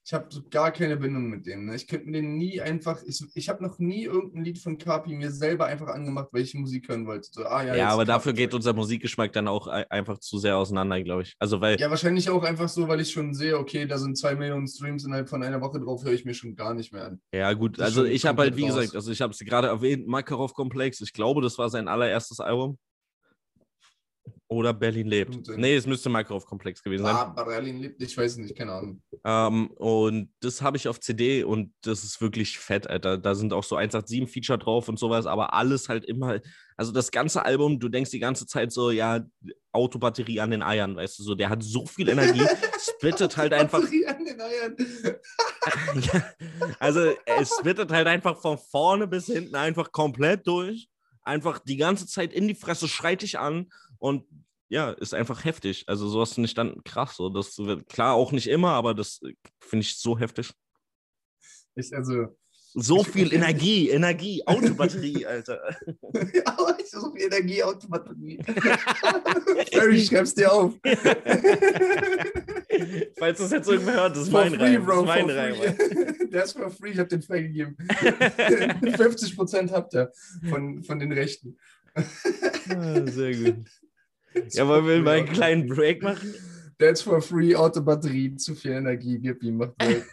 [0.05, 1.63] Ich habe so gar keine Bindung mit dem.
[1.63, 1.75] Ne?
[1.77, 5.15] Ich könnte mir den nie einfach, ich, ich habe noch nie irgendein Lied von Kapi
[5.15, 7.29] mir selber einfach angemacht, weil ich Musik hören wollte.
[7.31, 10.57] So, ah, ja, Ja, aber dafür geht unser Musikgeschmack dann auch ei- einfach zu sehr
[10.57, 11.33] auseinander, glaube ich.
[11.39, 14.35] Also, weil, Ja, wahrscheinlich auch einfach so, weil ich schon sehe, okay, da sind zwei
[14.35, 17.21] Millionen Streams innerhalb von einer Woche drauf, höre ich mir schon gar nicht mehr an.
[17.33, 18.75] Ja, gut, Das ist also ich habe halt, wie raus.
[18.75, 22.77] gesagt, also ich habe es gerade erwähnt, Makarov-Komplex, ich glaube, das war sein allererstes Album.
[24.49, 25.47] Oder Berlin lebt.
[25.57, 27.15] Nee, es müsste Makarov-Komplex gewesen sein.
[27.15, 29.01] Ah, Berlin lebt, ich weiß nicht, keine Ahnung.
[29.25, 33.17] Ähm, und das habe ich auf CD und das ist wirklich fett, Alter.
[33.17, 36.39] Da sind auch so 187-Feature drauf und sowas, aber alles halt immer,
[36.77, 39.25] also das ganze Album, du denkst die ganze Zeit so, ja,
[39.71, 42.45] Autobatterie an den Eiern, weißt du, so, der hat so viel Energie,
[42.79, 44.75] splittet halt einfach Batterie an den Eiern.
[46.13, 46.33] ja,
[46.79, 50.89] also es splittet halt einfach von vorne bis hinten einfach komplett durch.
[51.23, 54.25] Einfach die ganze Zeit in die Fresse, schreit dich an und
[54.69, 55.83] ja, ist einfach heftig.
[55.87, 57.15] Also sowas finde ich dann krass.
[57.17, 57.29] So.
[57.29, 60.51] Das wird klar auch nicht immer, aber das äh, finde ich so heftig.
[61.75, 62.35] Ich, also,
[62.75, 65.59] So viel Energie, Energie, Autobatterie, Alter.
[66.91, 68.37] so viel Energie, Autobatterie.
[69.73, 70.73] Barry, schreib's dir auf.
[73.19, 74.73] Falls das jetzt irgendwer hört, das ist mein free, Reim.
[74.75, 75.55] Das Bro, ist mein Reim.
[75.55, 76.27] free.
[76.29, 77.77] Der ist for free, ich hab den freigegeben.
[77.77, 80.11] 50% habt ihr
[80.49, 81.55] von, von den Rechten.
[81.95, 83.67] Ah, Sehr gut.
[84.49, 86.33] Ja, wollen wir mal einen kleinen Break machen?
[86.79, 90.03] That's for free, Autobatterie, zu viel Energie, gib ihm, macht weg.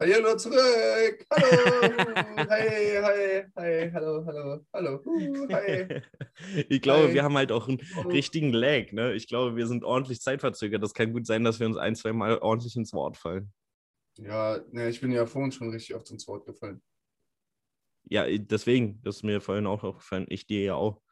[0.00, 1.26] Hallo zurück!
[1.28, 2.14] Hallo!
[2.50, 5.88] Hi, hi, hi, hallo, hallo, hallo, uh, hi.
[6.68, 7.14] Ich glaube, Hi.
[7.14, 8.02] wir haben halt auch einen Oh.
[8.02, 8.92] richtigen Lag.
[8.92, 9.14] Ne?
[9.14, 10.80] Ich glaube, wir sind ordentlich zeitverzögert.
[10.84, 13.52] Das kann gut sein, dass wir uns ein, zwei Mal ordentlich ins Wort fallen.
[14.18, 16.80] Ja, ne, ich bin ja vorhin schon richtig oft ins Wort gefallen.
[18.04, 20.26] Ja, deswegen, das ist mir vorhin auch aufgefallen.
[20.28, 21.02] Ich dir ja auch.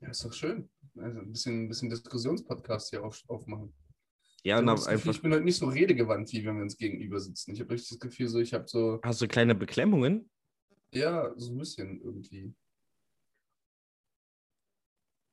[0.00, 0.70] Ja, ist doch schön.
[0.96, 3.74] Also ein bisschen, ein bisschen Diskussionspodcast hier auf, aufmachen.
[4.44, 5.10] Ja, Gefühl, einfach.
[5.10, 7.52] ich bin heute nicht so redegewandt, wie wenn wir uns gegenüber sitzen.
[7.54, 10.30] Ich habe richtig das Gefühl, so ich habe so, Hast du kleine Beklemmungen?
[10.92, 12.54] ja, so ein bisschen irgendwie.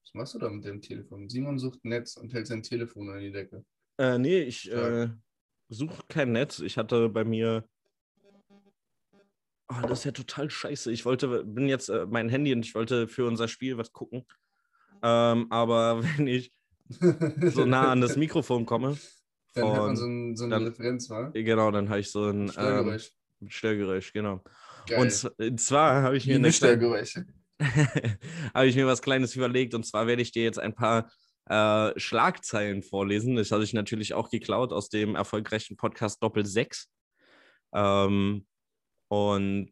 [0.04, 1.30] Was machst du da mit dem Telefon?
[1.30, 3.64] Simon sucht Netz und hält sein Telefon an die Decke.
[3.98, 5.10] Äh, nee, ich Stark.
[5.10, 5.14] äh,
[5.70, 6.60] suche kein Netz.
[6.60, 7.68] Ich hatte bei mir.
[9.70, 10.92] Oh, das ist ja total scheiße.
[10.92, 14.26] Ich wollte, bin jetzt äh, mein Handy und ich wollte für unser Spiel was gucken.
[15.02, 16.52] Ähm, aber wenn ich
[17.54, 18.98] so nah an das Mikrofon komme,
[19.54, 21.30] Dann hat man so, ein, so eine dann- Referenz, wa?
[21.34, 23.12] genau, dann habe ich so ein ähm, Störgeräusch.
[23.48, 24.44] Störgeräusch, genau.
[24.88, 25.02] Geil.
[25.02, 27.26] Und und zwar habe ich mir eine Störgeräusche.
[28.54, 31.12] habe ich mir was Kleines überlegt und zwar werde ich dir jetzt ein paar
[31.46, 33.36] äh, Schlagzeilen vorlesen.
[33.36, 36.90] Das hatte ich natürlich auch geklaut aus dem erfolgreichen Podcast Doppel 6.
[37.74, 38.46] Ähm,
[39.10, 39.72] und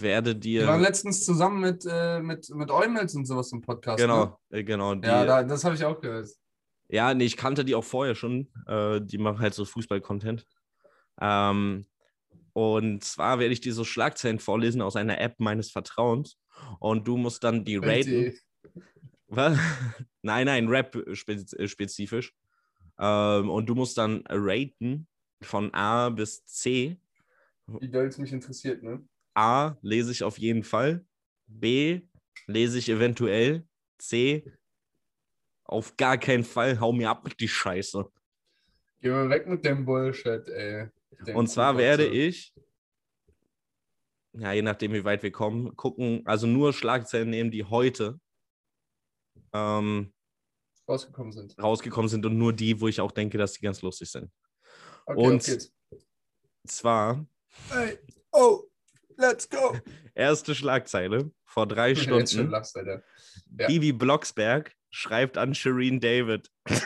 [0.00, 0.88] werde Wir waren dir.
[0.88, 3.98] letztens zusammen mit, äh, mit, mit Eumels und sowas im Podcast.
[4.00, 4.06] Ne?
[4.06, 4.94] Genau, äh, genau.
[4.94, 6.28] Die, Ja, ja, da, das habe ich auch gehört.
[7.14, 8.48] nee, ich kannte die auch vorher schon.
[8.66, 10.46] Äh, die machen halt so Fußball-Content.
[11.20, 11.86] Ähm,
[12.52, 16.38] und zwar werde ich dir so Schlagzeilen vorlesen aus einer App meines Vertrauens.
[16.78, 18.34] Und du musst dann die raten.
[19.28, 19.58] Was?
[20.22, 22.32] Nein, nein, Rap-spezifisch.
[22.98, 25.06] Ähm, und du musst dann raten
[25.42, 26.98] von A bis C.
[27.66, 29.04] Wie doll es mich interessiert, ne?
[29.36, 31.04] A lese ich auf jeden Fall.
[31.46, 32.02] B
[32.46, 33.66] lese ich eventuell.
[33.98, 34.50] C
[35.64, 36.80] auf gar keinen Fall.
[36.80, 38.04] Hau mir ab mit die Scheiße.
[39.00, 40.88] Geh mal weg mit dem Bullshit, ey.
[41.26, 42.54] Dem Und zwar werde ich,
[44.32, 48.20] ja, je nachdem, wie weit wir kommen, gucken, also nur Schlagzeilen nehmen, die heute
[49.52, 50.12] ähm,
[50.88, 51.58] rausgekommen sind.
[51.58, 54.30] rausgekommen sind und nur die, wo ich auch denke, dass die ganz lustig sind.
[55.06, 55.72] Okay, Und-.
[56.66, 57.26] Zwar
[57.70, 57.98] Hey,
[58.32, 58.64] oh,
[59.16, 59.76] let's go.
[60.14, 62.54] erste Schlagzeile vor drei Stunden.
[62.54, 63.02] Alter.
[63.58, 63.66] Ja.
[63.66, 66.50] Bibi Blocksberg schreibt an Shireen David.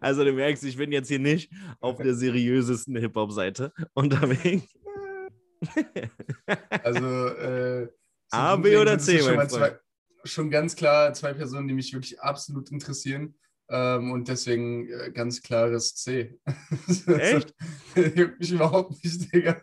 [0.00, 4.68] Also du merkst, ich bin jetzt hier nicht auf der seriösesten Hip-Hop-Seite unterwegs.
[6.84, 7.88] also, äh,
[8.30, 9.78] A, B oder C, Schon, zwei,
[10.24, 13.34] schon ganz klar zwei Personen, die mich wirklich absolut interessieren.
[13.68, 16.38] Ähm, und deswegen äh, ganz klares C.
[17.06, 17.54] Echt?
[18.14, 19.60] Juckt mich überhaupt nicht, Digga.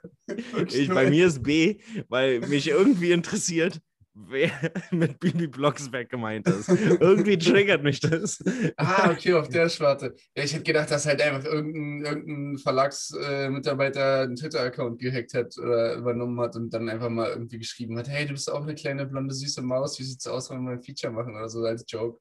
[0.67, 1.79] Ich, bei mir ist B,
[2.09, 3.79] weil mich irgendwie interessiert,
[4.13, 4.51] wer
[4.91, 6.69] mit Bibi Blocksberg gemeint ist.
[6.69, 8.43] Irgendwie triggert mich das.
[8.77, 10.15] Ah, okay, auf der Schwarte.
[10.35, 15.57] Ja, ich hätte gedacht, dass halt einfach irgendein, irgendein Verlagsmitarbeiter Mitarbeiter einen Twitter-Account gehackt hat
[15.57, 18.75] oder übernommen hat und dann einfach mal irgendwie geschrieben hat, hey, du bist auch eine
[18.75, 21.85] kleine blonde süße Maus, wie sieht's aus, wenn wir ein Feature machen oder so als
[21.87, 22.19] Joke.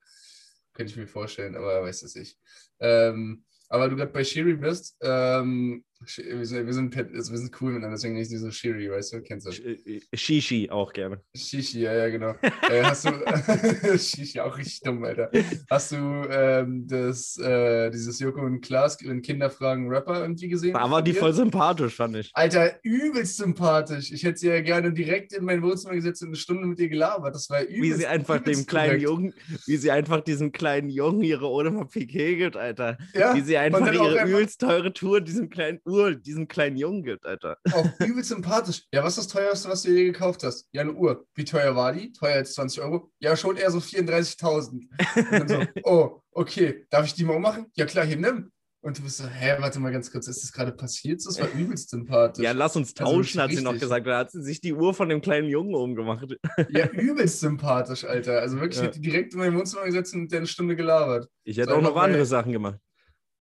[0.75, 2.39] Könnte ich mir vorstellen, aber weiß es nicht.
[2.81, 7.53] Ähm, aber du gerade bei Shiri bist, ähm, wir sind, wir, sind, also wir sind
[7.61, 9.51] cool miteinander, deswegen nicht so Shiri, weißt du, kennst du?
[9.51, 11.21] Sh- Shishi auch gerne.
[11.35, 12.35] Shishi, ja, ja, genau.
[12.71, 13.11] äh, hast du,
[13.99, 15.31] Shishi, auch richtig dumm, Alter.
[15.71, 20.75] Hast du ähm, das, äh, dieses Joko und Klaas in Kinderfragen Rapper irgendwie gesehen?
[20.75, 22.31] Da war die voll sympathisch, fand ich.
[22.35, 24.13] Alter, übelst sympathisch.
[24.13, 26.89] Ich hätte sie ja gerne direkt in mein Wohnzimmer gesetzt und eine Stunde mit ihr
[26.89, 27.35] gelabert.
[27.35, 29.03] Das war übelst Wie sie einfach dem kleinen korrekt.
[29.03, 29.35] Jungen,
[29.67, 32.99] wie sie einfach diesem kleinen Jungen ihre ohne Piquet gibt, Alter.
[33.15, 37.27] ja, Wie sie einfach ihre übelst teure Tour diesem kleinen Uhr, diesem kleinen Jungen gibt,
[37.27, 37.59] Alter.
[37.73, 38.85] Auch übelst sympathisch.
[38.93, 40.67] Ja, was ist das teuerste, was du je gekauft hast?
[40.73, 41.27] Ja, eine Uhr.
[41.35, 42.13] Wie teuer war die?
[42.13, 43.11] Teuer als 20 Euro?
[43.21, 44.71] Ja, schon eher so 34.000.
[44.73, 47.67] Und dann so, oh, okay, darf ich die mal ummachen?
[47.75, 48.51] Ja, klar, hier nimm.
[48.85, 51.25] Und du bist so, hä, warte mal ganz kurz, ist das gerade passiert?
[51.25, 52.43] Das war übelst sympathisch.
[52.43, 54.09] Ja, lass uns Also tauschen, hat sie noch gesagt.
[54.09, 56.27] Da hat sie sich die Uhr von dem kleinen Jungen umgemacht.
[56.69, 58.41] Ja, übelst sympathisch, Alter.
[58.41, 58.83] Also wirklich, Ja.
[58.83, 61.29] ich hätte direkt in mein Wohnzimmer gesetzt und der eine Stunde gelabert.
[61.45, 62.79] Ich hätte Soll auch noch andere Sachen gemacht.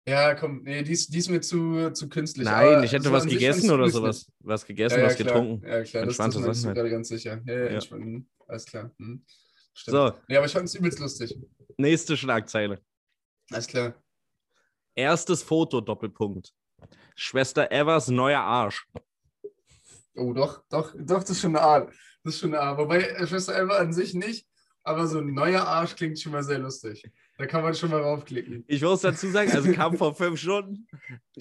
[0.07, 2.45] Ja, komm, nee, die ist, die ist mir zu, zu künstlich.
[2.45, 4.31] Nein, aber ich hätte was gegessen oder sowas.
[4.39, 5.27] Was gegessen, Ja, ja, was klar.
[5.27, 5.63] getrunken.
[5.67, 6.75] Ja, klar, das, das Entspannte meinst du Sachen halt.
[6.77, 7.41] gerade ganz sicher.
[7.45, 7.65] Ja, ja, Ja.
[7.67, 8.03] entspannt.
[8.03, 8.91] Hm, Alles klar.
[8.97, 9.23] Hm.
[9.73, 9.95] Stimmt.
[9.95, 11.37] So, Nee, aber ich fand es übelst lustig.
[11.77, 12.79] nächste Schlagzeile.
[13.51, 13.93] Alles klar.
[14.95, 16.51] Erstes Foto, Doppelpunkt.
[17.15, 18.87] Schwester Evers neuer Arsch.
[20.15, 21.93] Oh, doch, doch, doch, das ist schon eine Art.
[22.23, 22.77] Das ist schon eine Art.
[22.79, 24.47] Wobei äh, Schwester Elva an sich nicht,
[24.83, 27.03] aber so ein neuer Arsch klingt schon mal sehr lustig.
[27.41, 28.63] Da kann man schon mal raufklicken.
[28.67, 30.85] Ich muss dazu sagen, also kam vor fünf Stunden,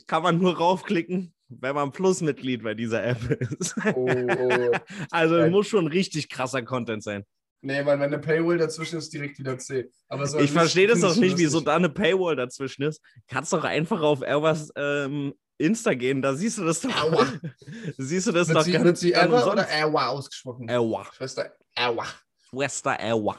[0.07, 3.75] kann man nur raufklicken, wenn man Plus-Mitglied bei dieser App ist.
[3.95, 4.71] Oh, oh.
[5.11, 5.51] Also Ja.
[5.51, 7.27] muss schon richtig krasser Content sein.
[7.61, 9.91] Nee, weil wenn eine Paywall dazwischen ist, direkt wieder C.
[10.09, 13.03] Aber so Ich verstehe das doch ich nicht, wieso da eine Paywall dazwischen ist.
[13.29, 16.97] Kannst doch einfach auf Evers ähm, Insta gehen, da siehst du das doch.
[17.03, 17.27] Aua.
[17.99, 19.49] siehst du das Wird doch sie, ganz wird sie umsonst.
[19.49, 20.67] oder Ewa ausgesprochen?
[20.67, 21.05] Ewa.
[21.15, 22.07] Schwester Ewa.
[22.49, 23.37] Schwester Ewa.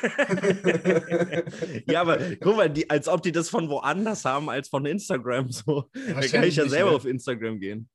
[1.86, 5.50] Ja, aber guck mal, die, als ob die das von woanders haben als von Instagram.
[5.50, 5.90] So.
[5.92, 6.96] Da kann ich ja nicht, selber ne?
[6.96, 7.88] auf Instagram gehen.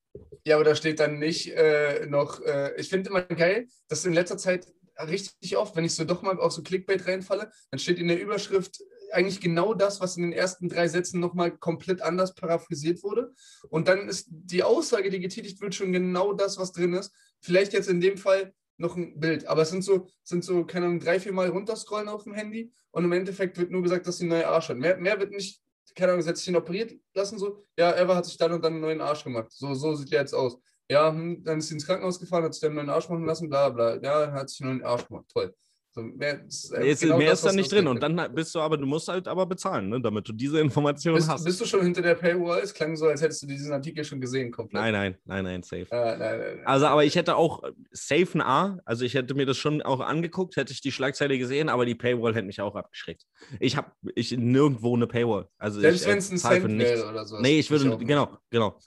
[0.46, 4.14] Ja, aber da steht dann nicht äh, noch, äh, ich finde immer geil, dass in
[4.14, 4.68] letzter Zeit
[5.00, 8.20] richtig oft, wenn ich so doch mal auf so Clickbait reinfalle, dann steht in der
[8.20, 8.82] Überschrift
[9.12, 13.34] eigentlich genau das, was in den ersten drei Sätzen nochmal komplett anders paraphrasiert wurde.
[13.70, 17.14] Und dann ist die Aussage, die getätigt wird, schon genau das, was drin ist.
[17.42, 19.48] Vielleicht jetzt in dem Fall noch ein Bild.
[19.48, 22.72] Aber es sind so, sind so, keine Ahnung, drei, vier Mal runterscrollen auf dem Handy
[22.92, 24.78] und im Endeffekt wird nur gesagt, dass sie einen neuen Arsch hat.
[24.78, 25.62] Mehr, mehr wird nicht,
[25.96, 28.74] keine Ahnung, setzt sich ihn operiert lassen, so, ja, Eva hat sich dann und dann
[28.74, 29.52] einen neuen Arsch gemacht.
[29.52, 30.58] So, so sieht er jetzt aus.
[30.90, 33.26] Ja, hm, dann ist sie ins Krankenhaus gefahren, hat sich dann einen neuen Arsch machen
[33.26, 34.02] lassen, bla bla.
[34.02, 35.26] Ja, hat sich einen neuen Arsch gemacht.
[35.32, 35.54] Toll.
[35.94, 37.86] So, mehr ist, äh, Jetzt, genau mehr das, ist da nicht drin.
[37.86, 41.18] Und dann bist du aber, du musst halt aber bezahlen, ne, damit du diese Informationen
[41.18, 41.44] Bist, hast.
[41.44, 42.62] bist du schon hinter der Paywall?
[42.62, 44.82] Es klang so, als hättest du diesen Artikel schon gesehen, komplett.
[44.82, 45.88] Nein, nein, nein, nein, safe.
[45.92, 46.60] Äh, nein, nein.
[46.64, 47.62] Also, aber ich hätte auch
[47.92, 48.80] safe ein A.
[48.86, 51.96] Also, ich hätte mir das schon auch angeguckt, hätte ich die Schlagzeile gesehen, aber die
[51.96, 53.26] Paywall hätte mich auch abgeschreckt.
[53.60, 55.50] Ich habe ich nirgendwo eine Paywall.
[55.58, 56.90] Also Selbst ich, äh, wenn es ein Cent nichts.
[56.92, 57.38] wäre oder so.
[57.42, 58.78] Nee, ich würde, auch genau, genau.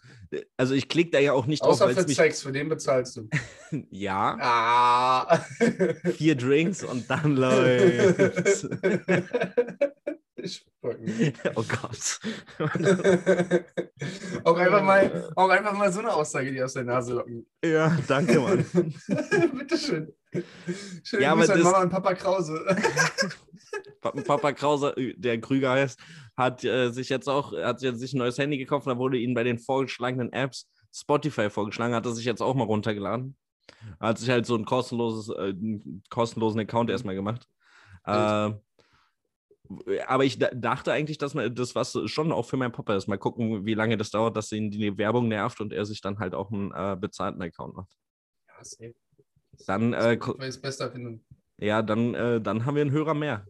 [0.57, 3.29] Also ich klicke da ja auch nicht drauf, Außer für Sex, für den bezahlst du.
[3.91, 5.39] ja, Ah.
[6.17, 8.69] vier Drinks und dann läuft's.
[11.55, 12.21] oh Gott.
[14.45, 17.47] auch, einfach mal, auch einfach mal so eine Aussage, die aus der Nase locken.
[17.65, 18.65] ja, danke, Mann.
[19.57, 20.13] Bitteschön.
[21.03, 22.65] Schönen Ja, Gruß aber das- Mama und Papa Krause.
[24.01, 25.99] Pa- Papa Krause, der Krüger heißt,
[26.37, 29.33] hat äh, sich jetzt auch, hat jetzt sich ein neues Handy gekauft, da wurde ihm
[29.35, 33.37] bei den vorgeschlagenen Apps Spotify vorgeschlagen, hat er sich jetzt auch mal runtergeladen.
[34.01, 37.49] Hat sich halt so ein kostenloses, äh, einen kostenlosen Account erstmal gemacht.
[38.07, 38.53] Äh,
[40.07, 43.09] aber ich da- dachte eigentlich, dass man das was schon auch für meinen Papa ist.
[43.09, 46.19] Mal gucken, wie lange das dauert, dass ihn die Werbung nervt und er sich dann
[46.19, 47.91] halt auch einen äh, bezahlten Account macht.
[48.49, 48.95] Ja, safe.
[49.67, 51.21] Dann, äh, ko- Weil ich es besser finde.
[51.59, 53.47] ja, dann, äh, dann haben wir einen Hörer mehr.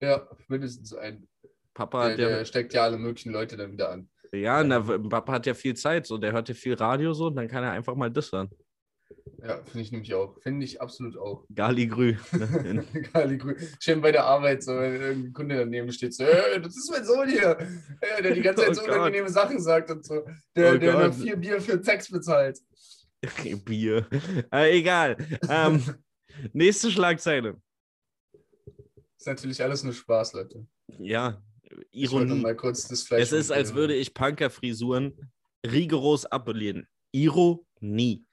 [0.00, 1.28] Ja, mindestens ein.
[1.74, 4.08] Papa Der, ja, der steckt ja alle möglichen Leute dann wieder an.
[4.32, 7.36] Ja, na, Papa hat ja viel Zeit, so der hört ja viel Radio so, und
[7.36, 8.50] dann kann er einfach mal das hören.
[9.42, 10.38] Ja, finde ich nämlich auch.
[10.42, 11.44] Finde ich absolut auch.
[11.54, 12.16] Galigrü.
[12.32, 12.84] ne?
[12.94, 16.60] Egal, die Grü- Schön bei der Arbeit, so, wenn irgendein Kunde daneben steht, so, "Äh,
[16.60, 17.56] das ist mein Sohn hier,
[18.22, 18.90] der die ganze Zeit Oh so Gott.
[18.90, 22.58] unangenehme Sachen sagt und so, der, Oh der nur vier Bier für Sex bezahlt.
[23.64, 24.06] Bier.
[24.52, 25.16] Äh, egal.
[25.48, 25.82] Ähm,
[26.52, 27.56] nächste Schlagzeile.
[29.18, 30.66] Ist natürlich alles nur Spaß, Leute.
[30.98, 31.42] Ja,
[31.92, 32.40] Ironie.
[32.42, 33.22] mal kurz das Fleisch.
[33.22, 35.32] Es ist, als würde ich Punkerfrisuren
[35.66, 36.86] rigoros ablehnen.
[37.12, 38.26] Ironie.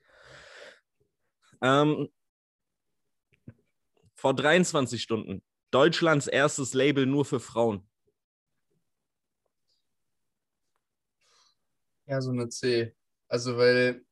[1.62, 2.09] Ähm,
[4.16, 5.41] vor 23 Stunden.
[5.72, 7.88] Deutschlands erstes Label nur für Frauen.
[12.05, 12.93] Ja, so eine C.
[13.30, 14.03] Also, weil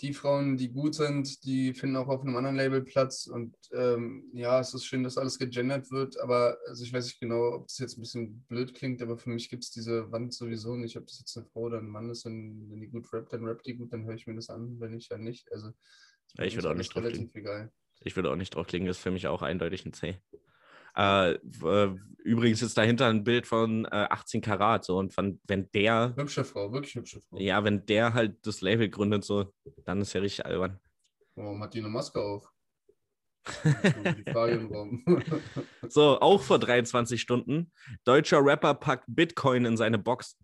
[0.00, 3.26] die Frauen, die gut sind, die finden auch auf einem anderen Label Platz.
[3.26, 6.20] Und ähm, ja, es ist schön, dass alles gegendert wird.
[6.20, 9.30] Aber also ich weiß nicht genau, ob das jetzt ein bisschen blöd klingt, aber für
[9.30, 10.96] mich gibt es diese Wand sowieso nicht.
[10.96, 13.44] Ob das jetzt eine Frau oder ein Mann ist, wenn, wenn die gut rappt, dann
[13.44, 14.78] rappt die gut, dann höre ich mir das an.
[14.78, 15.50] Wenn nicht, dann nicht.
[15.50, 15.72] Also,
[16.36, 17.70] Ja, ich würde auch nicht drauf egal.
[18.00, 20.20] Ich würde auch nicht drauf klicken, ist für mich auch eindeutig ein C.
[20.96, 25.70] Äh, äh, übrigens ist dahinter ein Bild von äh, 18 Karat so und von, wenn
[25.72, 27.38] der, Hübsche Frau, wirklich hübsche Frau.
[27.38, 29.52] ja, wenn der halt das Label gründet, so,
[29.84, 30.80] dann ist ja richtig albern.
[31.36, 32.50] Warum hat die eine Maske auf?
[35.88, 37.72] So, auch vor 23 Stunden,
[38.04, 40.36] deutscher Rapper packt Bitcoin in seine Box.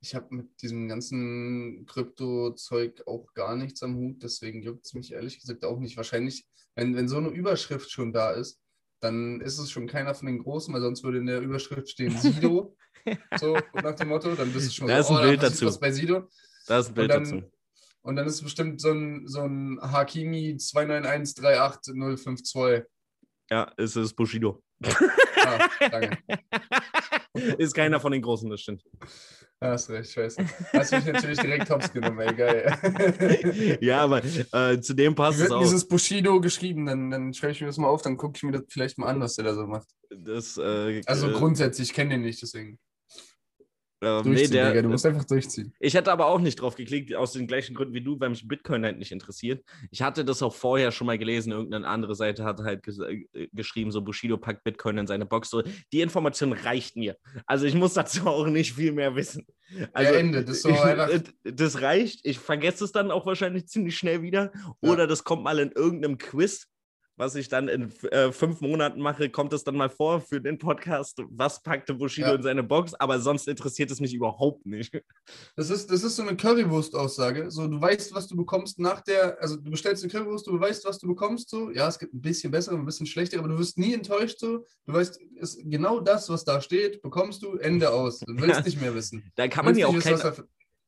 [0.00, 5.12] Ich habe mit diesem ganzen Krypto-Zeug auch gar nichts am Hut, deswegen juckt es mich
[5.12, 5.96] ehrlich gesagt auch nicht.
[5.96, 8.60] Wahrscheinlich, wenn, wenn so eine Überschrift schon da ist,
[9.00, 12.10] dann ist es schon keiner von den Großen, weil sonst würde in der Überschrift stehen
[12.18, 12.76] Sido.
[13.38, 15.66] so nach dem Motto, dann bist du schon Da ist ein oh, Bild dazu.
[15.66, 16.28] Was bei Sido.
[16.66, 17.42] Da ist ein Bild dann- dazu.
[18.02, 22.84] Und dann ist es bestimmt so ein, so ein Hakimi 291388052.
[23.50, 24.62] Ja, es ist Bushido.
[25.44, 26.16] Ah, danke.
[27.58, 28.84] ist keiner von den Großen, das stimmt.
[29.62, 30.44] Ja, Hast recht, scheiße.
[30.74, 33.78] Hast mich natürlich direkt hops genommen, ey, geil.
[33.80, 35.62] ja, aber äh, zu dem passt es auch.
[35.62, 36.84] dieses Bushido geschrieben?
[36.84, 39.06] Dann, dann schreibe ich mir das mal auf, dann gucke ich mir das vielleicht mal
[39.06, 39.88] an, was der da so macht.
[40.10, 42.78] Das, äh, Also äh, grundsätzlich, ich kenne den nicht, deswegen.
[44.02, 45.72] Äh, nee, der, Digga, du musst einfach durchziehen.
[45.80, 48.46] Ich hätte aber auch nicht drauf geklickt, aus den gleichen Gründen wie du, weil mich
[48.46, 49.64] Bitcoin halt nicht interessiert.
[49.90, 53.90] Ich hatte das auch vorher schon mal gelesen, irgendeine andere Seite hat halt äh, geschrieben,
[53.90, 55.48] so Bushido packt Bitcoin in seine Box.
[55.48, 57.16] So, die Information reicht mir.
[57.46, 59.46] Also ich muss dazu auch nicht viel mehr wissen.
[59.92, 60.44] Also, ja, Ende.
[60.44, 61.22] Das so ich,
[61.54, 62.20] das reicht.
[62.24, 64.52] Ich vergesse es dann auch wahrscheinlich ziemlich schnell wieder.
[64.54, 64.90] Ja.
[64.90, 66.68] Oder das kommt mal in irgendeinem Quiz,
[67.16, 70.58] was ich dann in äh, fünf Monaten mache, kommt es dann mal vor für den
[70.58, 72.34] Podcast, was packte Bushido Ja.
[72.34, 72.94] in seine Box.
[72.94, 74.92] Aber sonst interessiert es mich überhaupt nicht.
[75.56, 77.50] Das ist, das ist so eine Currywurst-Aussage.
[77.50, 80.84] So, du weißt, was du bekommst nach der, also du bestellst eine Currywurst, du weißt,
[80.84, 81.48] was du bekommst.
[81.50, 84.38] So, ja, es gibt ein bisschen bessere, ein bisschen schlechtere, aber du wirst nie enttäuscht.
[84.38, 88.20] So, du weißt, ist genau das, was da steht, bekommst du, Ende aus.
[88.20, 88.60] Du willst Ja.
[88.64, 89.30] nicht mehr wissen.
[89.36, 90.18] Da kann man ja auch kein,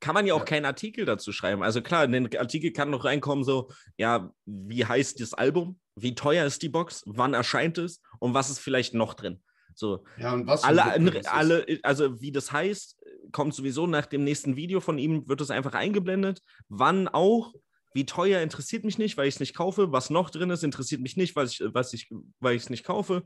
[0.01, 0.45] kann man ja auch Ja.
[0.45, 1.62] keinen Artikel dazu schreiben.
[1.62, 5.81] Also klar, in den Artikel kann noch reinkommen, so, ja, wie heißt das Album?
[6.03, 7.03] Wie teuer ist die Box?
[7.07, 8.01] Wann erscheint es?
[8.18, 9.42] Und was ist vielleicht noch drin?
[9.74, 10.84] So, Ja, und was alle,
[11.30, 12.99] alle, also wie das heißt,
[13.30, 16.42] kommt sowieso nach dem nächsten Video von ihm, wird es einfach eingeblendet.
[16.68, 17.55] Wann auch,
[17.94, 19.92] wie teuer interessiert mich nicht, weil ich es nicht kaufe.
[19.92, 22.84] Was noch drin ist, interessiert mich nicht, was ich, was ich, weil ich es nicht
[22.84, 23.24] kaufe.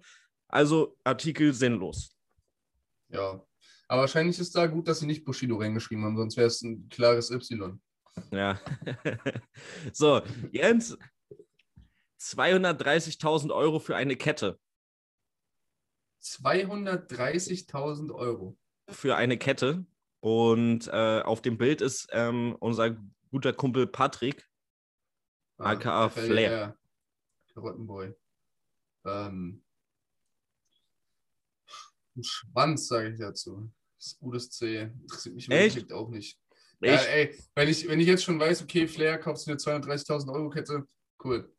[0.49, 2.17] Also Artikel sinnlos.
[3.09, 3.43] Ja.
[3.89, 6.89] Aber wahrscheinlich ist da gut, dass sie nicht Bushido reingeschrieben haben, sonst wäre es ein
[6.89, 7.81] klares Y.
[8.31, 8.61] Ja.
[9.93, 10.21] so,
[10.51, 10.97] Jens,
[12.23, 14.59] 230.000 Euro für eine Kette.
[16.23, 18.57] 230.000 Euro.
[18.89, 19.85] Für eine Kette.
[20.21, 22.97] Und äh, auf dem Bild ist ähm, unser
[23.31, 24.49] guter Kumpel Patrick,
[25.59, 26.49] aka der- Flair.
[26.51, 26.77] der
[27.55, 28.15] Karottenboy.
[29.05, 29.65] Ähm,
[32.15, 33.69] ein Schwanz, sage ich dazu.
[33.97, 34.83] Das ist ein gutes C.
[34.83, 35.93] Interessiert mich Echt?
[35.93, 36.39] Auch nicht.
[36.81, 39.59] Ich, Ja, ey, wenn ich, wenn ich jetzt schon weiß, okay, Flair kaufst du eine
[39.59, 40.87] 230.000 Euro Kette,
[41.25, 41.53] cool.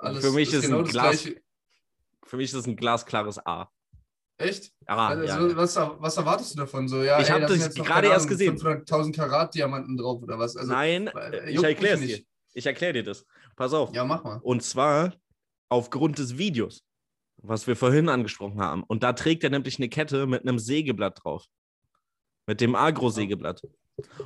[0.00, 1.40] Alles, Für mich ist ein das Glas- Gleiche.
[2.24, 3.68] für mich ist das ein glasklares A.
[4.38, 4.72] Echt?
[4.86, 5.56] Ah, also, ja.
[5.56, 6.88] Was, was erwartest du davon?
[6.88, 8.56] So, ja, Ich ey, hab da das gerade erst gesehen.
[8.56, 10.56] 500.000 Karat Diamanten drauf oder was?
[10.56, 12.20] Also, Nein, äh, ich erkläre es dir.
[12.54, 13.26] Ich erkläre dir das.
[13.54, 13.94] Pass auf.
[13.94, 14.38] Ja, mach mal.
[14.42, 15.12] Und zwar
[15.68, 16.82] aufgrund des Videos,
[17.36, 18.82] was wir vorhin angesprochen haben.
[18.84, 21.44] Und da trägt er nämlich eine Kette mit einem Sägeblatt drauf.
[22.46, 23.60] Mit dem Agro-Sägeblatt.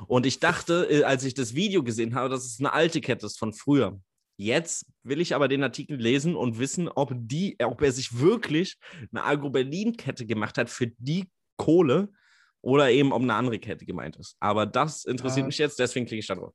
[0.07, 3.25] Und ich dachte, äh, als ich das Video gesehen habe, dass es eine alte Kette
[3.25, 3.99] ist von früher.
[4.37, 8.77] Jetzt will ich aber den Artikel lesen und wissen, ob, die, ob er sich wirklich
[9.11, 12.09] eine Agro-Berlin-Kette gemacht hat für die Kohle
[12.61, 14.35] oder eben ob eine andere Kette gemeint ist.
[14.39, 15.47] Aber das interessiert Ja.
[15.47, 16.53] mich jetzt, deswegen klicke ich da drauf.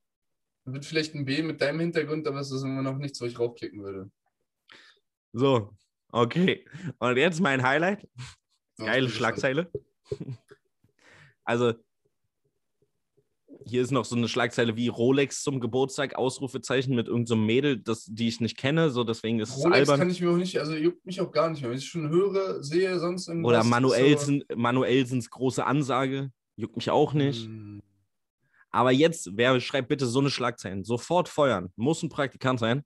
[0.66, 3.38] Wird vielleicht ein B mit deinem Hintergrund, aber es ist immer noch nichts, wo ich
[3.38, 4.10] raufklicken würde.
[5.32, 5.74] So,
[6.08, 6.66] okay.
[6.98, 8.06] Und jetzt mein Highlight.
[8.76, 9.70] Geile Schlagzeile.
[11.44, 11.74] Also,
[13.66, 17.78] hier ist noch so eine Schlagzeile wie Rolex zum Geburtstag, Ausrufezeichen mit irgendeinem so Mädel,
[17.78, 19.58] das, die ich nicht kenne, so deswegen ist es.
[19.64, 19.98] Rolex albern.
[20.00, 21.70] kann ich mir auch nicht, also juckt mich auch gar nicht mehr.
[21.70, 23.48] Wenn ich schon höre, sehe, sonst irgendwas.
[23.48, 27.44] Oder ist so- Manuelsen, Manuelsens große Ansage, juckt mich auch nicht.
[27.46, 27.82] Hm,
[28.70, 30.84] Aber jetzt, wer schreibt bitte so eine Schlagzeile?
[30.84, 31.72] Sofort feuern.
[31.76, 32.82] Muss ein Praktikant sein.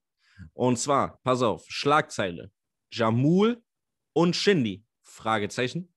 [0.53, 2.51] Und zwar, pass auf, Schlagzeile.
[2.91, 3.61] Jamul
[4.13, 4.83] und Shindy.
[5.03, 5.93] Fragezeichen.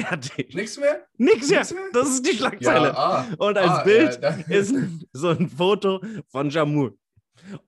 [0.00, 0.54] Fertig.
[0.54, 1.06] Nichts mehr?
[1.16, 1.64] Nix mehr.
[1.72, 1.82] Mehr?
[1.92, 2.96] Das ist die Schlagzeile.
[2.96, 3.26] ah.
[3.38, 4.74] Und als ah, Bild ja, ist
[5.12, 6.96] so ein Foto von Jamul.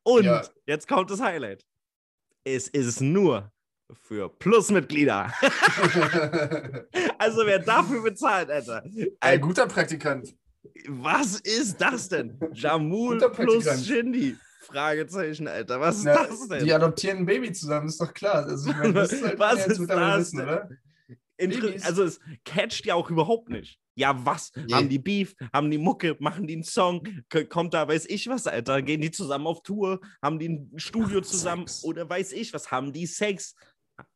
[0.02, 0.42] Und Ja.
[0.66, 1.64] jetzt kommt das Highlight.
[2.44, 3.52] Es ist nur
[4.02, 5.32] für Plusmitglieder.
[7.18, 8.82] also wer dafür bezahlt, Alter.
[9.20, 10.34] Ein guter Praktikant.
[10.88, 12.38] Was ist das denn?
[12.52, 13.86] Jamul plus.
[13.86, 14.36] Shindy.
[14.62, 15.80] Fragezeichen, Alter.
[15.80, 16.64] Was ist Na, das denn?
[16.64, 18.44] die adoptieren ein Baby zusammen, ist doch klar.
[18.46, 20.48] Also ich meine, das ist halt Was ist das wissen, denn?
[20.48, 20.68] oder?
[21.38, 23.78] Also es catcht ja auch überhaupt nicht.
[23.94, 24.52] Ja, was?
[24.54, 24.72] Nee.
[24.74, 25.34] Haben die Beef?
[25.52, 26.16] Haben die Mucke?
[26.20, 27.02] Machen die einen Song?
[27.48, 28.82] Kommt da, weiß ich was, Alter?
[28.82, 30.00] Gehen die zusammen auf Tour?
[30.22, 31.66] Haben die ein Studio Machen zusammen?
[31.66, 31.84] Sex.
[31.84, 32.70] Oder weiß ich was?
[32.70, 33.54] Haben die Sex?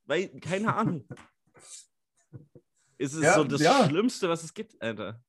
[0.05, 1.07] Weil, keine Ahnung.
[2.99, 3.89] Ist es Ja, so das ja.
[3.89, 5.23] Schlimmste, was es gibt, Alter?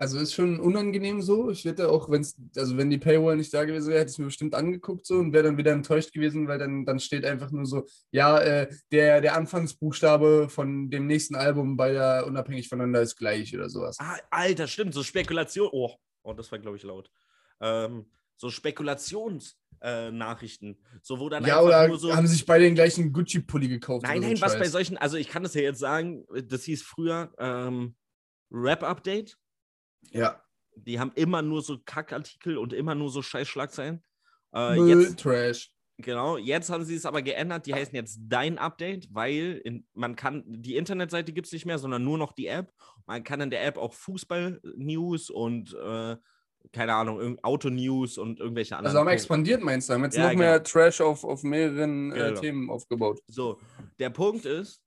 [0.00, 1.50] Also ist schon unangenehm so.
[1.50, 4.14] Ich hätte auch, wenn es, also wenn die Paywall nicht da gewesen wäre, hätte ich
[4.14, 7.26] es mir bestimmt angeguckt so und wäre dann wieder enttäuscht gewesen, weil dann, dann steht
[7.26, 12.70] einfach nur so, ja, äh, der, der Anfangsbuchstabe von dem nächsten Album bei der Unabhängig
[12.70, 13.98] voneinander ist gleich oder sowas.
[14.00, 15.68] Ah, Alter, stimmt, so Spekulation.
[15.70, 17.10] Oh, oh das war, glaube ich, laut.
[17.60, 19.60] Ähm, so Spekulationsnachrichten.
[19.82, 20.78] Äh, Nachrichten.
[21.02, 22.16] so, wo dann Ja, einfach oder so.
[22.16, 24.06] haben sich beide den gleichen Gucci-Pulli gekauft?
[24.06, 24.72] Nein, nein, was bei Scheiß.
[24.72, 27.96] solchen, also ich kann das ja jetzt sagen, das hieß früher ähm,
[28.50, 29.36] Rap-Update.
[30.10, 30.42] Ja,
[30.76, 34.02] Die haben immer nur so Kackartikel und immer nur so scheiß Schlagzeilen.
[34.54, 35.70] Äh, Müll, jetzt, Trash.
[35.98, 37.66] genau, jetzt haben sie es aber geändert.
[37.66, 41.78] Die heißen jetzt Dein Update, weil in, man kann, die Internetseite gibt es nicht mehr,
[41.78, 42.72] sondern nur noch die App.
[43.06, 46.16] Man kann in der App auch Fußball-News und äh,
[46.72, 48.96] keine Ahnung, Auto-News und irgendwelche anderen.
[48.96, 49.94] Also haben expandiert, meinst du?
[49.94, 50.64] Haben jetzt Ja, noch mehr genau.
[50.70, 52.40] Trash auf, auf mehreren äh, Genau.
[52.40, 53.20] Themen aufgebaut.
[53.28, 53.58] So,
[53.98, 54.82] der Punkt ist,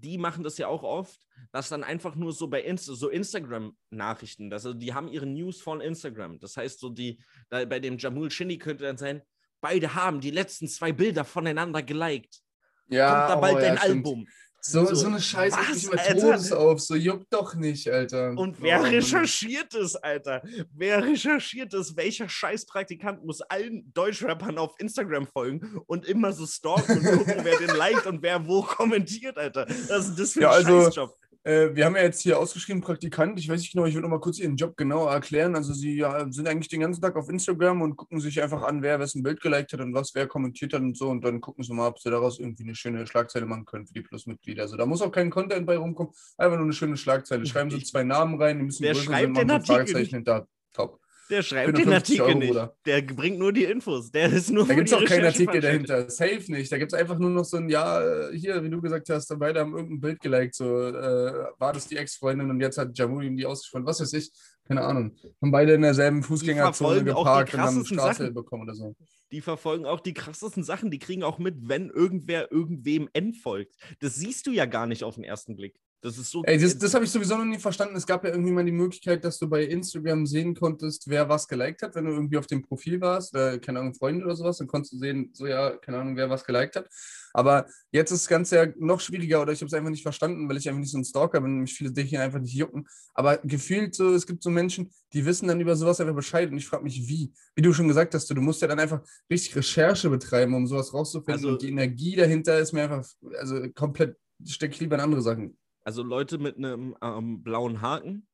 [0.00, 1.20] die machen das ja auch oft,
[1.52, 5.80] dass dann einfach nur so bei Insta, so Instagram-Nachrichten, also die haben ihre News von
[5.80, 6.38] Instagram.
[6.38, 9.22] Das heißt, so die, bei dem Jamul Shindy könnte dann sein,
[9.60, 12.40] beide haben die letzten zwei Bilder voneinander geliked.
[12.88, 14.06] Ja, Kommt da bald oh, dein ja, stimmt.
[14.06, 14.28] Album.
[14.60, 16.20] So, So, so eine Scheiße was, mich immer?
[16.32, 16.80] Todes auf.
[16.80, 18.30] So juckt doch nicht, Alter.
[18.36, 20.42] Und wer Oh, recherchiert es, Alter?
[20.74, 21.96] Wer recherchiert es?
[21.96, 27.58] Welcher Scheißpraktikant muss allen Deutschrappern auf Instagram folgen und immer so stalken und gucken, wer
[27.58, 29.66] den liked und wer wo kommentiert, Alter?
[29.88, 31.16] Was ist das für ein Ja, also- Scheißjob?
[31.46, 33.38] Äh, wir haben ja jetzt hier ausgeschrieben Praktikant.
[33.38, 35.54] Ich weiß nicht genau, ich würde noch mal kurz Ihren Job genauer erklären.
[35.54, 38.82] Also Sie ja, sind eigentlich den ganzen Tag auf Instagram und gucken sich einfach an,
[38.82, 41.08] wer wessen Bild geliked hat und was wer kommentiert hat und so.
[41.08, 43.94] Und dann gucken Sie mal, ob Sie daraus irgendwie eine schöne Schlagzeile machen können für
[43.94, 44.62] die Plusmitglieder.
[44.62, 46.12] Also da muss auch kein Content bei rumkommen.
[46.36, 47.46] Einfach nur eine schöne Schlagzeile.
[47.46, 50.48] Schreiben Sie zwei Namen rein, die müssen größer sein, machen Artikel Fragezeichen hinter.
[50.72, 50.98] Top.
[51.30, 52.48] Der schreibt den 50 Artikel Euro, nicht.
[52.48, 52.76] Bruder.
[52.84, 54.10] Der bringt nur die Infos.
[54.10, 56.08] Der ist nur Da gibt es auch keinen Artikel dahinter.
[56.10, 56.70] Safe nicht.
[56.70, 59.36] Da gibt es einfach nur noch so ein, ja, äh, hier, wie du gesagt hast,
[59.38, 60.54] beide haben irgendein Bild geliked.
[60.54, 63.86] So, äh, war das die Ex-Freundin und jetzt hat Jamuli ihm die ausgesprochen.
[63.86, 64.30] Was weiß ich.
[64.66, 65.16] Keine Ahnung.
[65.40, 68.96] Haben beide in derselben Fußgängerzone geparkt und haben Straße bekommen oder so.
[69.30, 70.90] Die verfolgen auch die krassesten Sachen.
[70.90, 73.76] Die kriegen auch mit, wenn irgendwer irgendwem entfolgt.
[74.00, 75.78] Das siehst du ja gar nicht auf den ersten Blick.
[76.06, 76.44] Das ist so.
[76.44, 77.96] Ey, das, das habe ich sowieso noch nie verstanden.
[77.96, 81.48] Es gab ja irgendwie mal die Möglichkeit, dass du bei Instagram sehen konntest, wer was
[81.48, 84.58] geliked hat, wenn du irgendwie auf dem Profil warst, oder, keine Ahnung, Freunde oder sowas,
[84.58, 86.88] dann konntest du sehen, so ja, keine Ahnung, wer was geliked hat.
[87.32, 90.48] Aber jetzt ist das Ganze ja noch schwieriger oder ich habe es einfach nicht verstanden,
[90.48, 92.86] weil ich einfach nicht so ein Stalker bin und mich viele Dinge einfach nicht jucken.
[93.12, 96.56] Aber gefühlt so, es gibt so Menschen, die wissen dann über sowas einfach Bescheid und
[96.56, 97.32] ich frage mich, wie.
[97.56, 100.68] Wie du schon gesagt hast, du, du musst ja dann einfach richtig Recherche betreiben, um
[100.68, 101.34] sowas rauszufinden.
[101.34, 103.04] Also- und die Energie dahinter ist mir einfach,
[103.40, 105.58] also komplett, stecke ich lieber in andere Sachen.
[105.86, 108.26] Also Leute mit einem ähm, blauen Haken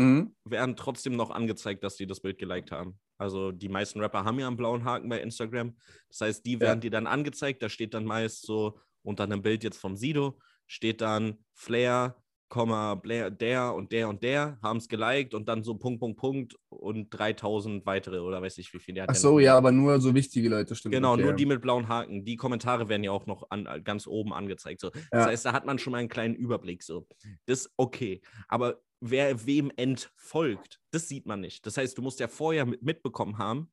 [0.00, 0.36] Mhm.
[0.44, 3.00] werden trotzdem noch angezeigt, dass die das Bild geliked haben.
[3.18, 5.76] Also die meisten Rapper haben ja einen blauen Haken bei Instagram.
[6.08, 7.62] Das heißt, die werden dir dann angezeigt.
[7.62, 10.38] Da steht dann meist so unter einem Bild jetzt vom Sido,
[10.68, 12.16] steht dann Flair,
[12.48, 16.18] Komma, Blair, der und der und der haben es geliked und dann so Punkt, Punkt,
[16.18, 18.96] Punkt und 3000 weitere oder weiß ich wie viele.
[18.96, 20.94] Der hat Ach ja so, ja, aber nur so wichtige Leute, stimmt.
[20.94, 21.22] Genau, okay.
[21.22, 22.24] nur die mit blauen Haken.
[22.24, 24.80] Die Kommentare werden ja auch noch an, ganz oben angezeigt.
[24.80, 24.90] So.
[24.90, 25.26] Das Ja.
[25.26, 26.82] heißt, da hat man schon mal einen kleinen Überblick.
[26.82, 27.06] So.
[27.46, 28.22] Das ist okay.
[28.48, 31.66] Aber wer wem entfolgt, das sieht man nicht.
[31.66, 33.70] Das heißt, du musst ja vorher mit, mitbekommen haben,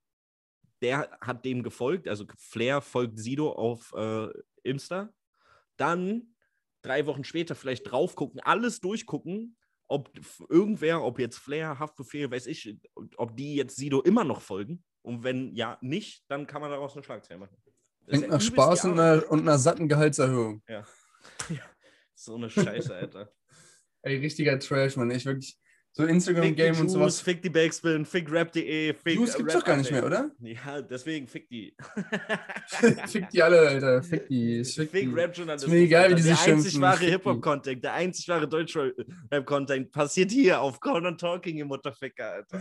[0.82, 2.07] der hat dem gefolgt.
[2.07, 4.28] Also Flair folgt Sido auf äh,
[4.63, 5.09] Insta.
[5.78, 6.34] Dann
[6.86, 9.57] drei Wochen später vielleicht drauf gucken, alles durchgucken,
[9.88, 10.11] ob
[10.49, 12.77] irgendwer, ob jetzt Flair, Haftbefehl, weiß ich,
[13.17, 14.83] ob die jetzt Sido immer noch folgen.
[15.01, 17.57] Und wenn ja nicht, dann kann man daraus eine Schlagzeile machen.
[18.07, 20.63] Klingt ja nach Spaß und einer, und einer satten Gehaltserhöhung.
[22.17, 23.29] So eine Scheiße, Alter.
[24.01, 25.11] Ey, richtiger Trash, Mann.
[25.11, 25.59] Ich wirklich.
[25.98, 27.22] So Instagram-Game und sowas.
[27.22, 30.30] fick die Backspin, fick rap.de, fick Juice gibt's doch gar nicht mehr, oder?
[30.41, 31.74] Ja, deswegen fick die.
[33.08, 34.04] Fick die alle, Alter.
[34.04, 34.66] Fick die.
[34.66, 35.18] Fick, Fick.
[35.18, 36.82] Ist mir egal, wie die Der sich einzig schimpfen.
[36.82, 37.12] wahre Fick die.
[37.14, 42.60] Hip-Hop-Content, der einzig wahre Deutsch-Rap-Content passiert hier auf Corner Talking, ihr Mutterficker, Alter.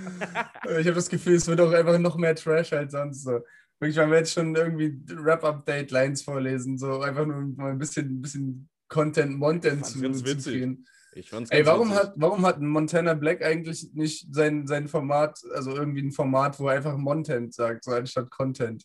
[0.79, 3.25] Ich habe das Gefühl, es wird auch einfach noch mehr Trash als sonst.
[3.25, 3.41] So.
[3.81, 6.79] Wirklich, man wird schon irgendwie Rap-Update-Lines vorlesen.
[6.79, 10.87] So einfach nur mal ein bisschen, ein bisschen Content, Montent zu, zu kriegen.
[11.17, 12.03] Ich fand's Ey, warum witzig.
[12.03, 16.69] hat, warum hat Montana Black eigentlich nicht sein, sein Format, also irgendwie ein Format, wo
[16.69, 18.85] er einfach Montent sagt, so anstatt Content?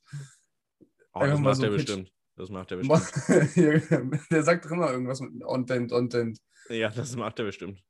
[1.13, 2.11] Oh, das macht so er bestimmt.
[2.35, 3.91] Das macht er bestimmt.
[3.91, 6.39] Mon Der sagt doch immer irgendwas mit Content, Content.
[6.69, 7.83] Ja, das macht er bestimmt.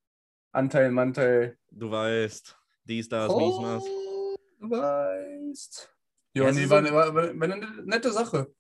[0.52, 1.58] Anteil, Manteil.
[1.70, 3.84] Du weißt, dies, das, dies, das.
[3.84, 5.96] Oh, du weißt.
[6.34, 8.52] Ja, Ja, nee, war, war, war, war eine nette Sache.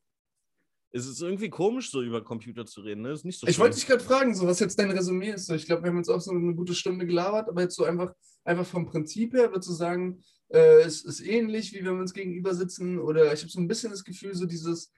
[0.91, 3.11] Es ist irgendwie komisch, so über Computer zu reden, ne?
[3.11, 5.45] Ist nicht so Ich wollte dich gerade fragen, so, was jetzt dein Resümee ist.
[5.45, 7.83] So, ich glaube, wir haben jetzt auch so eine gute Stunde gelabert, aber jetzt so
[7.83, 8.13] einfach,
[8.43, 12.13] einfach vom Prinzip her, würdest du sagen, äh, es ist ähnlich, wie wenn wir uns
[12.13, 12.97] gegenüber sitzen?
[12.97, 14.91] Oder ich habe so ein bisschen das Gefühl, so dieses,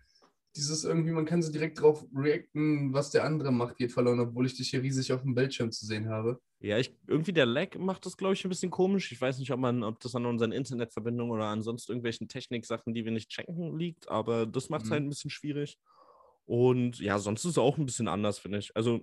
[0.56, 4.46] dieses irgendwie, man kann so direkt drauf reacten, was der andere macht, geht verloren, obwohl
[4.46, 6.40] ich dich hier riesig auf dem Bildschirm zu sehen habe.
[6.62, 9.12] Ja, ich, irgendwie der Lag macht das, glaube ich, ein bisschen komisch.
[9.12, 12.94] Ich weiß nicht, ob, man, ob das an unseren Internetverbindungen oder an sonst irgendwelchen Techniksachen,
[12.94, 14.94] die wir nicht checken, liegt, aber das macht es Mhm.
[14.94, 15.80] halt ein bisschen schwierig.
[16.46, 18.76] Und ja, sonst ist es auch ein bisschen anders, finde ich.
[18.76, 19.02] Also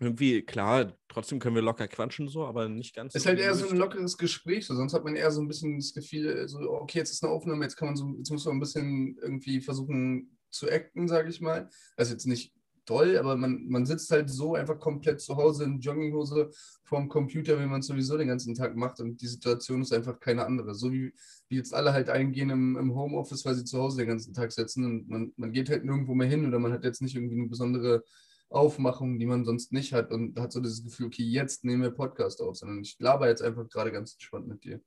[0.00, 3.54] irgendwie, klar, trotzdem können wir locker quatschen, so, aber nicht ganz Es ist halt eher
[3.54, 4.74] so ein lockeres Gespräch, so.
[4.74, 7.64] sonst hat man eher so ein bisschen das Gefühl, so, okay, jetzt ist eine Aufnahme,
[7.64, 11.40] jetzt kann man so, jetzt muss man ein bisschen irgendwie versuchen zu acten, sage ich
[11.40, 11.68] mal.
[11.96, 12.52] Also jetzt nicht
[12.88, 16.50] toll, aber man, man sitzt halt so einfach komplett zu Hause in Jogginghose
[16.84, 20.18] vorm Computer, wie man es sowieso den ganzen Tag macht und die Situation ist einfach
[20.18, 20.74] keine andere.
[20.74, 21.12] So wie,
[21.48, 24.52] wie jetzt alle halt eingehen im, im Homeoffice, weil sie zu Hause den ganzen Tag
[24.52, 27.38] sitzen und man, man geht halt nirgendwo mehr hin oder man hat jetzt nicht irgendwie
[27.38, 28.02] eine besondere
[28.48, 31.90] Aufmachung, die man sonst nicht hat und hat so dieses Gefühl, okay, jetzt nehmen wir
[31.90, 34.80] Podcast auf, sondern ich laber jetzt einfach gerade ganz entspannt mit dir.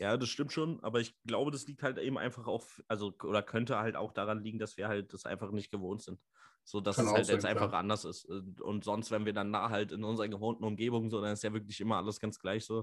[0.00, 3.42] Ja, das stimmt schon, aber ich glaube, das liegt halt eben einfach auf, also, oder
[3.42, 6.18] könnte halt auch daran liegen, dass wir halt das einfach nicht gewohnt sind.
[6.64, 7.80] So, dass Kann es auch halt sein, jetzt einfach klar.
[7.80, 8.24] anders ist.
[8.24, 11.52] Und- sonst, wenn wir dann da halt in unserer gewohnten Umgebung so, dann ist ja
[11.52, 12.78] wirklich immer alles ganz gleich so.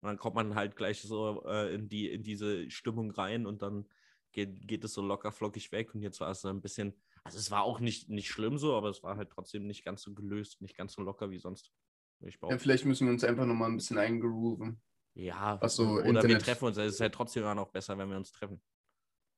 [0.00, 3.60] Und dann kommt man halt gleich so äh, in, die, in diese Stimmung rein und
[3.60, 3.86] dann
[4.32, 5.94] geht, geht es so locker flockig weg.
[5.94, 8.74] Und jetzt war es so ein bisschen, also es war auch nicht, nicht schlimm so,
[8.74, 11.70] aber es war halt trotzdem nicht ganz so gelöst, nicht ganz so locker wie sonst.
[12.48, 14.80] Ja, vielleicht müssen wir uns einfach nochmal ein bisschen eingrooven.
[15.14, 16.42] Ja, Ach so, oder wir Internet.
[16.42, 16.76] treffen uns.
[16.76, 18.60] Es ist halt trotzdem immer noch besser, wenn wir uns treffen.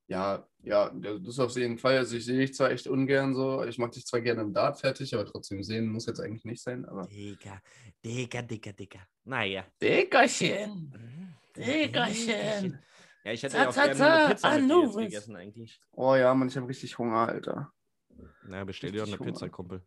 [0.06, 1.96] Ja, ja, das ist auf jeden Fall.
[1.96, 4.78] Also ich sehe dich zwar echt ungern so, ich mache dich zwar gerne im Dart
[4.78, 6.84] fertig, aber trotzdem sehen muss jetzt eigentlich nicht sein.
[6.84, 7.60] Aber Digga,
[8.04, 9.00] Digga, Digga, Digga.
[9.24, 9.64] Naja.
[9.80, 10.90] Dickerchen.
[10.90, 11.34] Mhm.
[11.56, 12.78] Diggerchen.
[13.24, 15.80] Ja, ich hätte ja auch gerne eine Pizza mit dir jetzt gegessen eigentlich.
[15.92, 17.72] oh ja, Mann, ich habe richtig Hunger, Alter.
[18.46, 19.32] Na, bestell dir doch eine Hunger.
[19.32, 19.82] Pizza, Kumpel.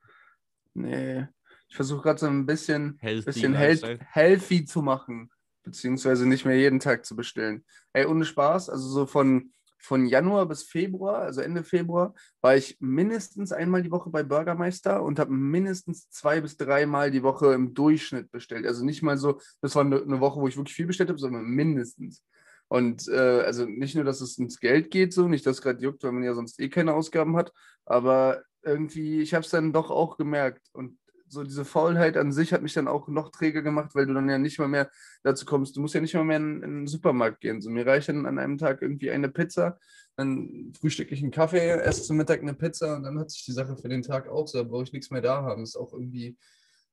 [0.74, 1.28] Nee,
[1.70, 5.30] ich versuche gerade so ein bisschen, Healthy bisschen health, healthy zu machen.
[5.68, 7.64] Beziehungsweise nicht mehr jeden Tag zu bestellen.
[7.94, 12.78] Ey, ohne Spaß, also so von, von Januar bis Februar, also Ende Februar, war ich
[12.80, 17.74] mindestens einmal die Woche bei Bürgermeister und habe mindestens zwei bis dreimal die Woche im
[17.74, 18.66] Durchschnitt bestellt.
[18.66, 21.46] Also nicht mal so, das war eine, Woche, wo ich wirklich viel bestellt habe, sondern
[21.46, 22.24] mindestens.
[22.70, 26.04] Und äh, also nicht nur, dass es ins Geld geht, so, nicht, dass gerade juckt,
[26.04, 27.54] weil man ja sonst eh keine Ausgaben hat,
[27.86, 30.68] aber irgendwie, ich habe es dann doch auch gemerkt.
[30.74, 30.98] Und
[31.30, 34.30] so diese Faulheit an sich hat mich dann auch noch träger gemacht, weil du dann
[34.30, 34.90] ja nicht mal mehr
[35.24, 35.76] dazu kommst.
[35.76, 37.62] Du musst ja nicht mal mehr in, in den Supermarkt gehen.
[37.62, 39.78] So, mir reicht dann an einem Tag irgendwie eine Pizza,
[40.16, 43.52] dann frühstücke ich einen Kaffee, esse zum Mittag eine Pizza und dann hat sich die
[43.52, 44.58] Sache für den Tag auch so.
[44.58, 45.64] Da brauche ich nichts mehr da haben.
[45.64, 46.38] ist auch irgendwie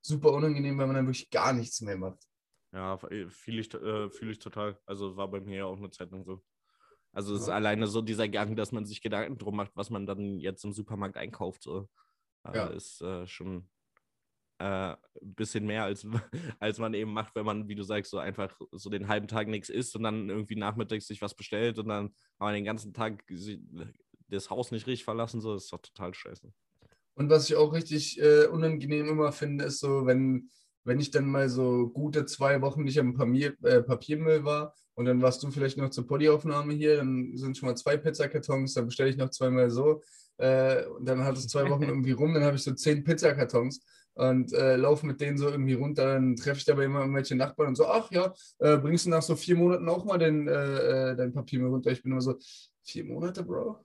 [0.03, 2.19] super unangenehm, weil man dann wirklich gar nichts mehr macht.
[2.73, 4.77] Ja, fühle ich, äh, fühl ich total.
[4.85, 6.43] Also war bei mir ja auch eine Zeit lang so.
[7.13, 7.55] Also es ist Ja.
[7.55, 10.73] alleine so dieser Gang, dass man sich Gedanken drum macht, was man dann jetzt im
[10.73, 11.63] Supermarkt einkauft.
[11.63, 11.89] So.
[12.45, 12.67] Äh, Ja.
[12.67, 13.69] Ist äh, schon
[14.65, 16.07] äh, ein bisschen mehr, als,
[16.59, 19.49] als man eben macht, wenn man, wie du sagst, so einfach so den halben Tag
[19.49, 23.25] nichts isst und dann irgendwie nachmittags sich was bestellt und dann aber den ganzen Tag
[24.29, 25.43] das Haus nicht richtig verlassen.
[25.43, 26.51] So, das ist doch total scheiße.
[27.15, 30.49] Und was ich auch richtig äh, unangenehm immer finde, ist so, wenn,
[30.85, 35.05] wenn ich dann mal so gute zwei Wochen nicht am Papier, äh, Papiermüll war und
[35.05, 38.87] dann warst du vielleicht noch zur Poddyaufnahme hier, dann sind schon mal zwei Pizzakartons, dann
[38.87, 40.03] bestelle ich noch zweimal so.
[40.39, 43.81] Äh, und dann hat es zwei Wochen irgendwie rum, dann habe ich so zehn Pizzakartons
[44.15, 46.15] und äh, laufe mit denen so irgendwie runter.
[46.15, 49.23] Dann treffe ich dabei immer irgendwelche Nachbarn und so, ach ja, äh, bringst du nach
[49.23, 51.91] so vier Monaten auch mal den, äh, äh, dein Papiermüll runter?
[51.91, 52.37] Ich bin immer so,
[52.83, 53.79] vier Monate, Bro?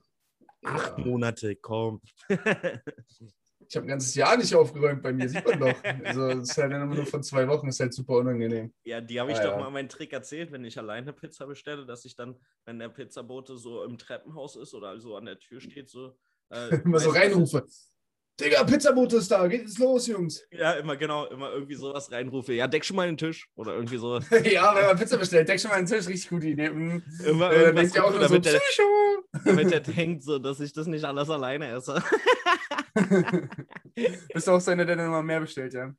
[0.64, 1.06] Acht Ja.
[1.06, 2.02] Monate, komm.
[3.72, 5.84] Ich habe ein ganzes Jahr nicht aufgeräumt bei mir, sieht man doch.
[6.04, 8.74] Also, das ist halt immer nur von zwei Wochen, ist halt super unangenehm.
[8.84, 9.60] Ja, die habe ich Ah, doch ja.
[9.60, 13.58] mal meinen Trick erzählt, wenn ich alleine Pizza bestelle, dass ich dann, wenn der Pizzabote
[13.58, 16.18] so im Treppenhaus ist oder so an der Tür steht, so.
[16.50, 17.68] Äh, Immer so reinrufe.
[18.40, 20.44] Digga, Pizzabote ist da, geht es los, Jungs.
[20.52, 22.54] Ja, immer genau, immer irgendwie sowas reinrufe.
[22.54, 23.50] Ja, deck schon mal den Tisch.
[23.56, 24.18] Oder irgendwie so.
[24.44, 26.70] ja, wenn man Pizza bestellt, deck schon mal einen Tisch, richtig gute Idee.
[26.70, 27.04] Mhm.
[27.26, 28.62] Immer Äh, irgendwas ihr auch rufe, nur so, damit, der,
[29.46, 32.02] damit der denkt, so, dass ich das nicht alles alleine esse.
[34.34, 35.94] Bist du auch so einer, der dann immer mehr bestellt, ja?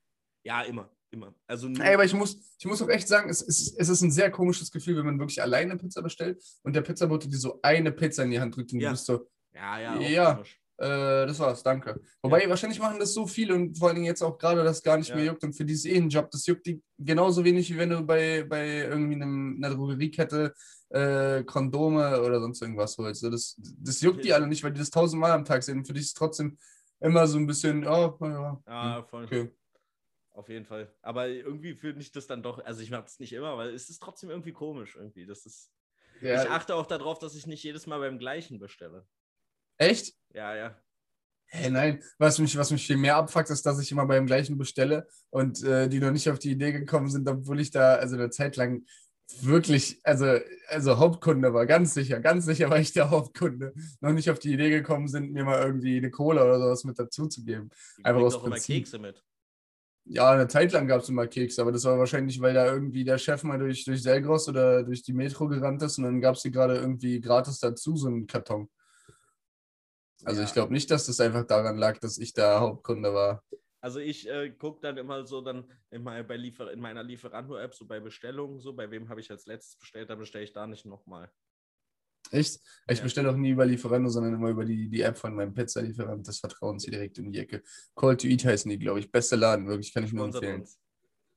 [0.44, 0.90] Ja, immer.
[1.12, 1.34] Immer.
[1.48, 4.12] Also Ey, aber ich muss, ich muss auch echt sagen, es ist, es ist ein
[4.12, 7.90] sehr komisches Gefühl, wenn man wirklich alleine Pizza bestellt und der Pizzabote dir so eine
[7.90, 8.90] Pizza in die Hand drückt und Ja.
[8.90, 10.34] du bist so, ja, ja, Ja.
[10.34, 10.59] komisch.
[10.80, 12.00] Äh, das war's, danke.
[12.22, 14.96] Wobei, wahrscheinlich machen das so viele und vor allen Dingen jetzt auch gerade das gar
[14.96, 15.16] nicht Ja.
[15.16, 16.30] mehr juckt und für die ist eh ein Job.
[16.30, 20.54] Das juckt die genauso wenig, wie wenn du bei, bei irgendwie einem, einer Drogeriekette
[20.88, 23.22] äh, Kondome oder sonst irgendwas holst.
[23.24, 25.78] Das, das juckt die alle nicht, weil die das tausendmal am Tag sehen.
[25.78, 26.56] Und für dich ist es trotzdem
[26.98, 29.24] immer so ein bisschen, oh, ja, Ja, voll.
[29.24, 29.50] okay.
[30.32, 30.90] Auf jeden Fall.
[31.02, 33.90] Aber irgendwie finde ich das dann doch, also ich mache es nicht immer, weil es
[33.90, 35.26] ist trotzdem irgendwie komisch irgendwie.
[35.26, 35.70] Das ist,
[36.22, 39.06] Ja, ich achte auch darauf, dass ich nicht jedes Mal beim gleichen bestelle.
[39.80, 40.14] Echt?
[40.34, 40.76] Ja, ja.
[41.46, 44.56] Hey, nein, was mich, was mich viel mehr abfuckt, ist, dass ich immer beim gleichen
[44.56, 48.14] bestelle und äh, die noch nicht auf die Idee gekommen sind, obwohl ich da also
[48.14, 48.84] eine Zeit lang
[49.40, 54.30] wirklich, also, also Hauptkunde war, ganz sicher, ganz sicher war ich der Hauptkunde, noch nicht
[54.30, 57.44] auf die Idee gekommen sind, mir mal irgendwie eine Cola oder sowas mit dazu zu
[57.44, 57.70] geben.
[57.98, 58.76] Die Einfach aus auch immer Prinzip.
[58.76, 59.24] Kekse mit.
[60.04, 63.04] Ja, eine Zeit lang gab es immer Kekse, aber das war wahrscheinlich, weil da irgendwie
[63.04, 66.36] der Chef mal durch, durch Selgros oder durch die Metro gerannt ist und dann gab
[66.36, 68.68] es die gerade irgendwie gratis dazu, so einen Karton.
[70.24, 70.46] Also Ja.
[70.46, 73.42] ich glaube nicht, dass das einfach daran lag, dass ich der Hauptkunde war.
[73.82, 77.74] Also ich äh, gucke dann immer so dann in, mein, bei Liefer in meiner Lieferando-App,
[77.74, 80.66] so bei Bestellungen, so bei wem habe ich als letztes bestellt, dann bestelle ich da
[80.66, 81.30] nicht nochmal.
[82.30, 82.60] Echt?
[82.88, 83.02] Ich Ja.
[83.04, 86.38] bestelle auch nie über Lieferando, sondern immer über die, die App von meinem Pizza-Lieferant des
[86.38, 87.62] Vertrauens hier direkt um die Ecke.
[87.96, 89.10] Call to Eat heißen die, glaube ich.
[89.10, 90.60] Beste Laden, wirklich, kann ich nur empfehlen.
[90.60, 90.78] uns.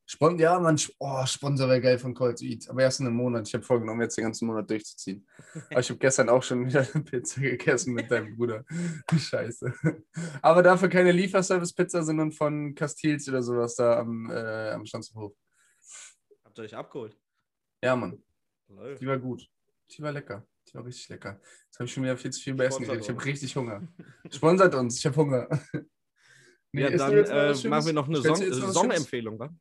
[0.05, 3.15] Spon ja, man, oh, Sponsor wäre geil von Call to Eat, aber erst in einem
[3.15, 3.47] Monat.
[3.47, 5.25] Ich habe vorgenommen, jetzt den ganzen Monat durchzuziehen.
[5.69, 8.65] Aber ich habe gestern auch schon wieder eine Pizza gegessen mit deinem Bruder.
[9.17, 9.73] Scheiße.
[10.41, 15.33] Aber dafür keine Lieferservice-Pizza, sondern von Castils oder sowas da am, äh, am Schanzenhof.
[16.43, 17.17] Habt ihr euch abgeholt?
[17.81, 18.21] Ja, Mann.
[18.67, 19.01] Läuft.
[19.01, 19.47] Die war gut.
[19.89, 20.45] Die war lecker.
[20.67, 21.39] Die war richtig lecker.
[21.65, 23.03] Jetzt habe ich schon wieder viel zu viel bei Essen geredet.
[23.03, 23.87] Ich habe richtig Hunger.
[24.31, 25.47] Sponsert uns, ich habe Hunger.
[26.71, 29.53] Nee, ja, dann äh, machen wir noch eine was Song-Empfehlung, wa?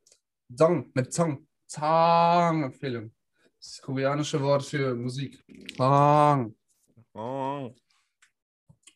[0.57, 1.46] Song, mit Song.
[1.66, 3.12] Song-Empfehlung.
[3.59, 5.42] Das koreanische Wort für Musik.
[5.76, 6.55] Song.
[7.14, 7.74] Oh.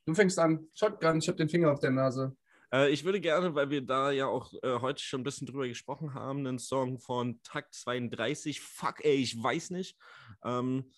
[0.05, 0.69] Du fängst an.
[0.75, 2.37] Shotgun, ich habe den Finger auf der Nase.
[2.73, 5.67] Äh, ich würde gerne, weil wir da ja auch äh, heute schon ein bisschen drüber
[5.67, 9.97] gesprochen haben, einen Song von Takt 32, Fuck ey, ich weiß nicht,
[10.45, 10.91] ähm,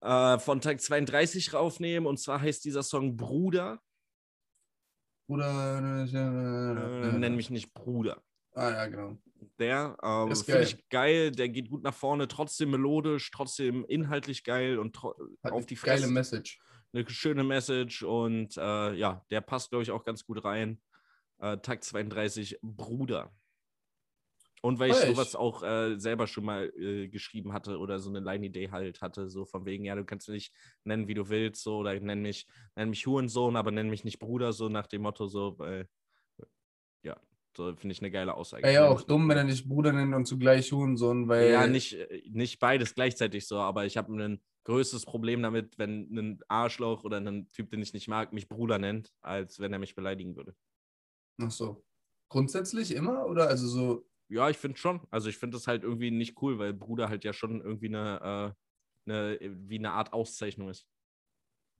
[0.00, 2.06] äh, von Takt 32 raufnehmen.
[2.06, 3.80] Und zwar heißt dieser Song Bruder.
[5.26, 6.04] Oder.
[6.12, 8.22] Äh, nenn mich nicht Bruder.
[8.54, 9.18] Ah, ja, genau.
[9.58, 10.68] Der ähm, Ist finde geil.
[10.68, 15.66] ich geil, der geht gut nach vorne, trotzdem melodisch, trotzdem inhaltlich geil und auf eine
[15.66, 16.12] die geile Fresse.
[16.12, 16.60] Message.
[16.92, 20.80] eine schöne Message und äh, ja, der passt, glaube ich, auch ganz gut rein.
[21.38, 23.32] Äh, Takt 32, Bruder.
[24.62, 28.10] Und weil ich Feier sowas auch äh, selber schon mal äh, geschrieben hatte oder so
[28.10, 30.52] eine Line-Idee halt hatte, so von wegen, ja, du kannst mich
[30.84, 34.18] nennen, wie du willst, so, oder nenn mich, nenn mich Hurensohn, aber nenn mich nicht
[34.18, 35.84] Bruder, so nach dem Motto, so, ja,
[37.56, 38.62] so finde ich eine geile Aussage.
[38.62, 41.50] Wäre ja auch dumm, wenn er nicht Bruder nennt und zugleich Hurensohn, weil.
[41.50, 46.08] ja, nicht, äh, nicht beides gleichzeitig so, aber ich habe ein größtes Problem damit, wenn
[46.12, 49.78] ein Arschloch oder ein Typ, den ich nicht mag, mich Bruder nennt, als wenn er
[49.78, 50.54] mich beleidigen würde.
[51.40, 51.84] Ach so.
[52.28, 53.26] Grundsätzlich immer?
[53.26, 54.06] Oder also so.
[54.28, 55.00] Ja, ich finde schon.
[55.10, 58.54] Also ich finde das halt irgendwie nicht cool, weil Bruder halt ja schon irgendwie eine,
[59.06, 60.86] äh, eine wie eine Art Auszeichnung ist.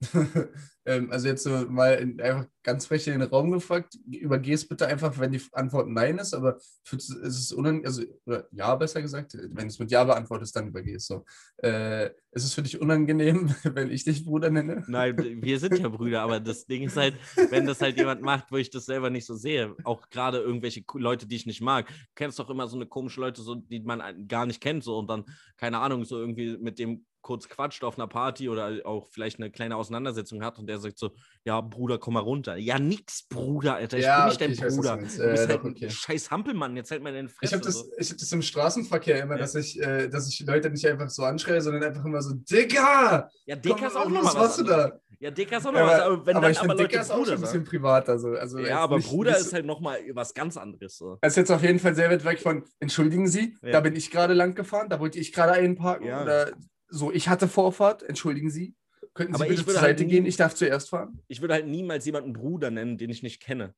[0.85, 4.87] ähm, also jetzt so mal in, einfach ganz frech in den Raum gefragt, übergehst bitte
[4.87, 6.57] einfach, wenn die Antwort Nein ist, aber
[6.91, 8.03] ist es unangenehm, also
[8.51, 11.23] Ja besser gesagt, wenn du es mit Ja beantwortest, dann übergehst so.
[11.57, 14.83] Äh, ist es für dich unangenehm, wenn ich dich Bruder nenne?
[14.87, 17.15] Nein, wir sind ja Brüder, aber das Ding ist halt,
[17.49, 20.83] wenn das halt jemand macht, wo ich das selber nicht so sehe, auch gerade irgendwelche
[20.95, 21.87] Leute, die ich nicht mag.
[21.87, 24.97] Du kennst doch immer so eine komische Leute, so, die man gar nicht kennt, so
[24.97, 25.25] und dann,
[25.57, 29.51] keine Ahnung, so irgendwie mit dem kurz quatscht auf einer Party oder auch vielleicht eine
[29.51, 31.11] kleine Auseinandersetzung hat und der sagt so,
[31.43, 32.55] ja, Bruder, komm mal runter.
[32.57, 34.97] Ja, nix, Bruder, Alter, ich Ja, bin nicht okay, dein ich weiß, was du Bruder.
[34.97, 35.85] bist Äh, halt okay.
[35.85, 37.55] ein scheiß Hampelmann, jetzt halt mal deine Ich Fresse.
[37.55, 37.85] habe das, so.
[37.97, 39.39] ich hab das im Straßenverkehr immer, Ja.
[39.41, 43.29] dass, ich, äh, dass ich Leute nicht einfach so anschreie, sondern einfach immer so, Digga!
[43.45, 44.99] Ja, Dicker ist auch was noch mal was machst du da?
[45.19, 47.11] Ja, Dicker ist auch noch was, Aber, wenn aber dann ich aber Leute Digga ist
[47.11, 48.17] auch schon Bruder ein bisschen privater.
[48.17, 48.29] So.
[48.29, 50.97] Also Ja, jetzt aber nicht- Bruder nicht ist halt nochmal was ganz anderes.
[50.97, 51.17] So.
[51.21, 53.71] Das ist jetzt auf jeden Fall sehr weit weg von, entschuldigen Sie, Ja.
[53.73, 56.23] da bin ich gerade lang gefahren, da wollte ich gerade einparken Ja.
[56.23, 56.51] oder
[56.91, 58.75] so, ich hatte Vorfahrt, entschuldigen Sie.
[59.13, 61.19] Könnten Sie Aber bitte zur halt Seite nie- gehen, ich darf zuerst fahren?
[61.27, 63.73] Ich würde halt niemals jemanden Bruder nennen, den ich nicht kenne.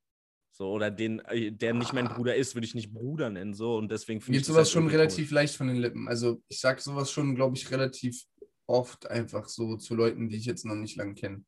[0.51, 2.13] So, oder den, äh, der nicht mein Ah.
[2.13, 3.53] Bruder ist, würde ich nicht Bruder nennen.
[3.55, 6.07] So, und deswegen finde ich geht das sowas halt schon relativ leicht von den Lippen.
[6.07, 8.23] Also ich sage sowas schon, glaube ich, relativ
[8.67, 11.43] oft einfach so zu Leuten, die ich jetzt noch nicht lang kenne.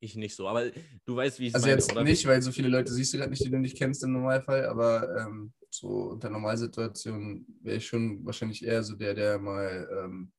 [0.00, 0.72] Ich nicht so, aber
[1.04, 2.02] du weißt, wie ich es Also meine, jetzt oder?
[2.02, 4.66] nicht, weil so viele Leute siehst du gerade nicht, die du nicht kennst im Normalfall,
[4.66, 10.32] aber ähm, so unter Normalsituationen wäre ich schon wahrscheinlich eher so der, der mal ähm,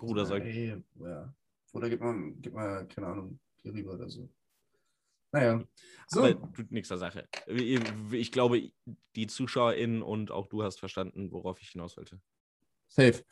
[0.00, 0.46] Bruder sagt.
[0.46, 1.32] Ey, ja.
[1.72, 4.28] Oder gib mal, gib mal, keine Ahnung, hier rüber oder so.
[5.30, 5.62] Naja.
[6.08, 7.28] So, Aber tut nichts zur Sache.
[7.46, 8.72] Ich, glaube,
[9.14, 12.20] die ZuschauerInnen und auch du hast verstanden, worauf ich hinaus wollte.
[12.88, 13.22] safe.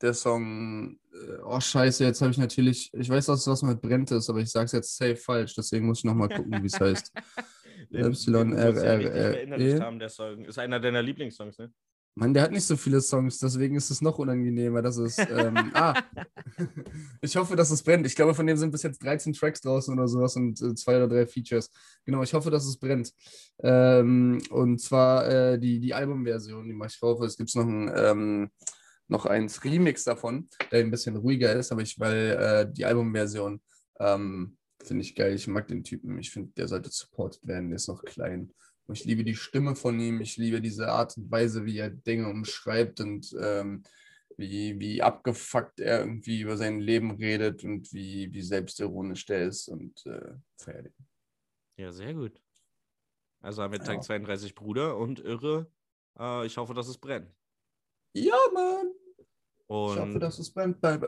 [0.00, 4.10] der Song, äh, oh Scheiße, jetzt habe ich natürlich, ich weiß, dass was mit Brennt
[4.10, 6.80] ist, aber ich sage es jetzt safe falsch, deswegen muss ich nochmal gucken, wie es
[6.80, 7.12] heißt.
[7.90, 9.98] Den- Y, den muss ja R, richtig R, verinnerlicht E.
[9.98, 10.44] der Song.
[10.44, 11.72] Ist einer deiner Lieblingssongs, ne?
[12.16, 15.16] Mann, der hat nicht so viele Songs, deswegen ist es noch unangenehmer, dass es.
[15.18, 15.94] Ähm, ah,
[17.22, 18.04] ich hoffe, dass es brennt.
[18.06, 20.96] Ich glaube, von dem sind bis jetzt 13 Tracks draußen oder sowas und äh, zwei
[20.96, 21.70] oder drei Features.
[22.04, 23.12] Genau, ich hoffe, dass es brennt.
[23.62, 27.20] Ähm, und zwar äh, die, die Albumversion, die mache ich drauf.
[27.22, 27.90] Es gibt noch ein.
[27.94, 28.50] Ähm,
[29.10, 33.60] noch eins Remix davon, der ein bisschen ruhiger ist, aber ich, weil äh, die Albumversion
[33.98, 35.34] ähm, finde ich geil.
[35.34, 36.18] Ich mag den Typen.
[36.18, 37.70] Ich finde, der sollte supported werden.
[37.70, 38.52] Der ist noch klein.
[38.86, 40.20] Und ich liebe die Stimme von ihm.
[40.20, 43.82] Ich liebe diese Art und Weise, wie er Dinge umschreibt und ähm,
[44.36, 49.68] wie, wie abgefuckt er irgendwie über sein Leben redet und wie, wie selbstironisch der ist
[49.68, 50.94] und äh, feier den.
[51.76, 52.40] Ja, sehr gut.
[53.40, 53.84] Also haben wir Ja.
[53.84, 55.70] Tag 32 Bruder und Irre.
[56.18, 57.30] Äh, ich hoffe, dass es brennt.
[58.12, 58.89] Ja, Mann.
[59.70, 61.06] Und, Ich hoffe, dass es brennt, Baby.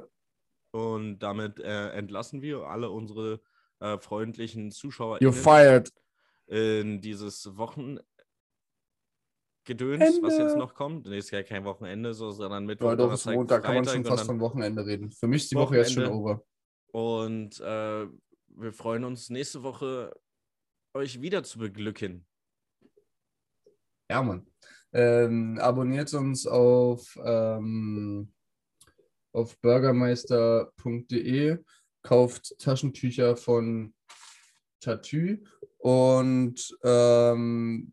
[0.70, 3.40] und damit äh, entlassen wir alle unsere
[3.80, 5.92] äh, freundlichen Zuschauer You're fired.
[6.46, 8.04] in dieses Wochengedöns,
[9.68, 10.22] Ende.
[10.22, 11.06] was jetzt noch kommt.
[11.06, 13.96] Nee, ist ja kein Wochenende, so, sondern Mittwoch, Ja, doch, ist Montag, kann man Freitag
[13.96, 15.10] schon fast von Wochenende reden.
[15.10, 16.20] Für mich ist die Woche jetzt schon Wochenende.
[16.22, 16.44] over.
[16.92, 18.06] Und äh,
[18.54, 20.14] wir freuen uns nächste Woche,
[20.94, 22.26] euch wieder zu beglücken.
[24.10, 24.46] Ja, Mann.
[24.92, 28.32] Ähm, abonniert uns auf, ähm,
[29.32, 31.58] auf burgermeister.de,
[32.02, 33.94] kauft Taschentücher von
[34.80, 35.38] Tattoo
[35.78, 37.92] und ähm,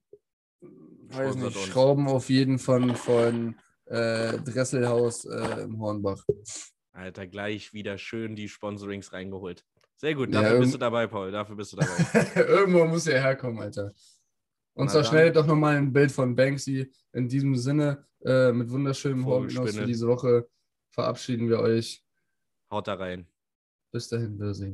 [0.61, 1.57] nicht.
[1.67, 6.23] Schrauben auf jeden Fall von äh, Dresselhaus äh, im Hornbach.
[6.91, 9.63] Alter, gleich wieder schön die Sponsorings reingeholt.
[9.95, 11.31] Sehr gut, Ja, dafür bist ähm, du dabei, Paul.
[11.31, 12.27] Dafür bist du dabei.
[12.35, 13.93] Irgendwo muss er herkommen, Alter.
[14.73, 16.89] Und zwar schnell doch nochmal ein Bild von Banksy.
[17.11, 19.25] In diesem Sinne, äh, mit wunderschönem.
[19.25, 20.47] Hornbach für diese Woche
[20.91, 22.03] verabschieden wir euch.
[22.71, 23.27] Haut da rein.
[23.91, 24.67] Bis dahin, Wirsing.